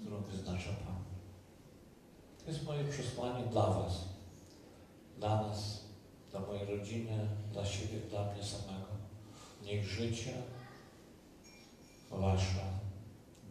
którą 0.00 0.22
wyznacza 0.22 0.70
Pan. 0.70 1.04
To 2.44 2.50
jest 2.50 2.64
moje 2.64 2.84
przesłanie 2.84 3.44
dla 3.46 3.70
Was, 3.70 4.04
dla 5.18 5.42
nas, 5.42 5.84
dla 6.30 6.40
mojej 6.40 6.78
rodziny, 6.78 7.28
dla 7.52 7.66
siebie, 7.66 8.00
dla 8.10 8.32
mnie 8.32 8.44
samego. 8.44 8.94
Niech 9.62 9.84
życie 9.84 10.32
Wasze 12.10 12.64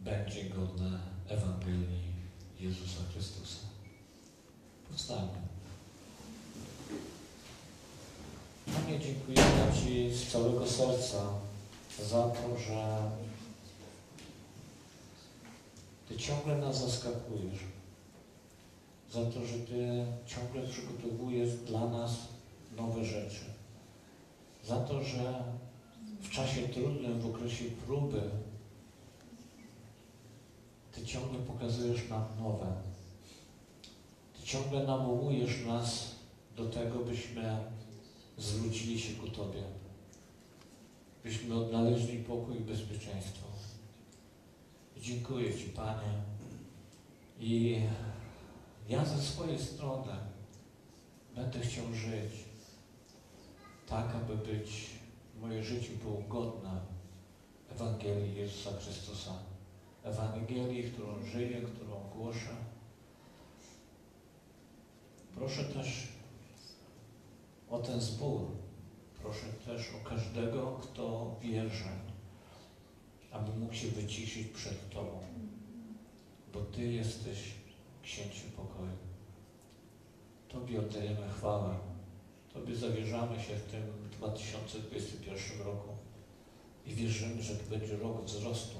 będzie 0.00 0.44
godne 0.44 0.98
Ewangelii 1.28 2.14
Jezusa 2.60 3.00
Chrystusa. 3.12 3.66
Powstańmy. 4.88 5.43
Panie, 8.66 8.98
dziękujemy 9.00 9.72
Ci 9.82 10.14
z 10.14 10.32
całego 10.32 10.66
serca 10.66 11.22
za 12.02 12.22
to, 12.28 12.58
że 12.58 13.10
Ty 16.08 16.16
ciągle 16.16 16.56
nas 16.58 16.80
zaskakujesz. 16.80 17.60
za 19.12 19.24
to, 19.24 19.46
że 19.46 19.58
Ty 19.58 20.06
ciągle 20.26 20.62
przygotowujesz 20.68 21.54
dla 21.54 21.86
nas 21.86 22.10
nowe 22.76 23.04
rzeczy. 23.04 23.44
Za 24.64 24.76
to, 24.76 25.02
że 25.04 25.44
w 26.22 26.30
czasie 26.30 26.68
trudnym, 26.68 27.20
w 27.20 27.26
okresie 27.26 27.64
próby, 27.86 28.22
Ty 30.92 31.06
ciągle 31.06 31.38
pokazujesz 31.38 32.08
nam 32.08 32.24
nowe. 32.40 32.66
Ty 34.34 34.46
ciągle 34.46 34.82
nawołujesz 34.86 35.64
nas 35.66 36.14
do 36.56 36.68
tego, 36.68 36.98
byśmy 36.98 37.56
zwrócili 38.38 39.00
się 39.00 39.14
ku 39.14 39.28
Tobie. 39.28 39.62
Byśmy 41.24 41.54
odnaleźli 41.54 42.18
pokój 42.18 42.56
i 42.56 42.60
bezpieczeństwo. 42.60 43.46
Dziękuję 45.00 45.58
Ci, 45.58 45.64
Panie. 45.64 46.22
I 47.40 47.80
ja 48.88 49.04
ze 49.04 49.22
swojej 49.22 49.58
strony 49.58 50.12
będę 51.34 51.60
chciał 51.60 51.94
żyć 51.94 52.32
tak, 53.86 54.14
aby 54.14 54.36
być, 54.36 54.86
moje 55.40 55.64
życie 55.64 55.90
było 56.02 56.22
godne 56.28 56.80
Ewangelii 57.72 58.34
Jezusa 58.34 58.70
Chrystusa. 58.72 59.32
Ewangelii, 60.04 60.90
którą 60.92 61.26
żyję, 61.26 61.60
którą 61.60 61.96
głoszę. 62.16 62.56
Proszę 65.34 65.64
też 65.64 66.13
o 67.70 67.78
ten 67.78 68.00
zbór. 68.00 68.40
Proszę 69.22 69.46
też 69.66 69.90
o 69.94 70.08
każdego, 70.08 70.80
kto 70.82 71.36
wierzy, 71.42 71.88
aby 73.30 73.52
mógł 73.52 73.74
się 73.74 73.88
wyciszyć 73.88 74.46
przed 74.46 74.90
Tobą, 74.90 75.20
bo 76.52 76.60
Ty 76.60 76.92
jesteś 76.92 77.38
księciem 78.02 78.50
pokoju. 78.56 78.96
Tobie 80.48 80.80
oddajemy 80.80 81.28
chwałę. 81.28 81.74
Tobie 82.52 82.76
zawierzamy 82.76 83.42
się 83.42 83.56
w 83.56 83.70
tym 83.70 83.82
2021 84.12 85.66
roku 85.66 85.88
i 86.86 86.94
wierzymy, 86.94 87.42
że 87.42 87.56
to 87.56 87.70
będzie 87.70 87.96
rok 87.96 88.24
wzrostu. 88.24 88.78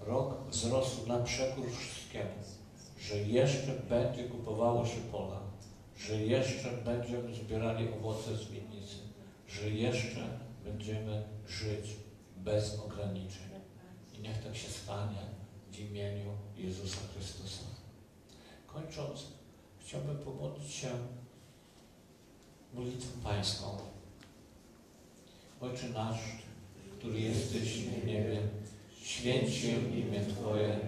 Rok 0.00 0.34
wzrostu 0.50 1.06
na 1.06 1.18
przekór 1.18 1.70
wszystkiemu, 1.70 2.30
że 3.00 3.18
jeszcze 3.18 3.72
będzie 3.88 4.24
kupowało 4.24 4.86
się 4.86 5.00
pola, 5.12 5.40
że 6.06 6.16
jeszcze 6.16 6.72
będziemy 6.84 7.34
zbierali 7.34 7.88
owoce 7.92 8.36
z 8.36 8.44
winnicy, 8.44 8.96
że 9.48 9.70
jeszcze 9.70 10.38
będziemy 10.64 11.22
żyć 11.48 11.96
bez 12.36 12.78
ograniczeń. 12.78 13.50
I 14.18 14.20
niech 14.20 14.44
tak 14.44 14.56
się 14.56 14.68
stanie 14.68 15.18
w 15.72 15.78
imieniu 15.78 16.30
Jezusa 16.56 16.98
Chrystusa. 17.14 17.62
Kończąc, 18.66 19.26
chciałbym 19.80 20.18
pomodlić 20.18 20.72
się 20.72 20.88
modlitwą 22.74 23.20
Pańską. 23.22 23.78
Ojcze 25.60 25.88
nasz, 25.88 26.20
który 26.98 27.20
jesteś 27.20 27.82
w 27.82 28.06
niebie, 28.06 28.40
święć 29.02 29.54
się 29.54 29.68
imię 29.68 30.20
Twoje, 30.28 30.80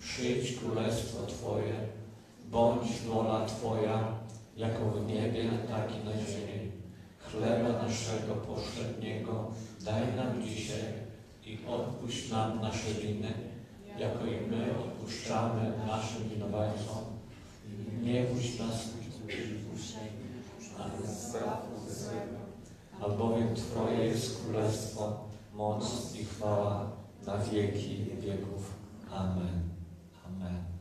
przyjdź 0.00 0.56
królestwo 0.56 1.26
Twoje, 1.26 1.74
bądź 2.50 3.00
wola 3.00 3.46
Twoja, 3.46 4.23
jako 4.56 4.90
w 4.90 5.06
niebie, 5.06 5.50
tak 5.68 5.90
i 5.96 6.04
na 6.04 6.12
ziemi. 6.12 6.72
Chleba 7.18 7.82
naszego 7.82 8.34
powszedniego 8.34 9.50
daj 9.84 10.16
nam 10.16 10.42
dzisiaj 10.42 10.84
i 11.46 11.58
odpuść 11.66 12.30
nam 12.30 12.60
nasze 12.60 12.90
winy, 12.90 13.32
jako 13.98 14.26
i 14.26 14.50
my 14.50 14.78
odpuszczamy 14.78 15.72
naszym 15.86 16.28
winowajcom. 16.28 17.04
Nie 18.02 18.24
wódź 18.24 18.58
nas 18.58 18.94
ale 20.78 21.06
zbaw. 21.06 21.62
Albowiem 23.00 23.54
Twoje 23.54 24.04
jest 24.04 24.44
królestwo, 24.44 25.24
moc 25.54 26.14
i 26.14 26.24
chwała 26.24 26.90
na 27.26 27.38
wieki 27.38 28.04
wieków. 28.20 28.74
Amen. 29.10 29.62
Amen. 30.26 30.73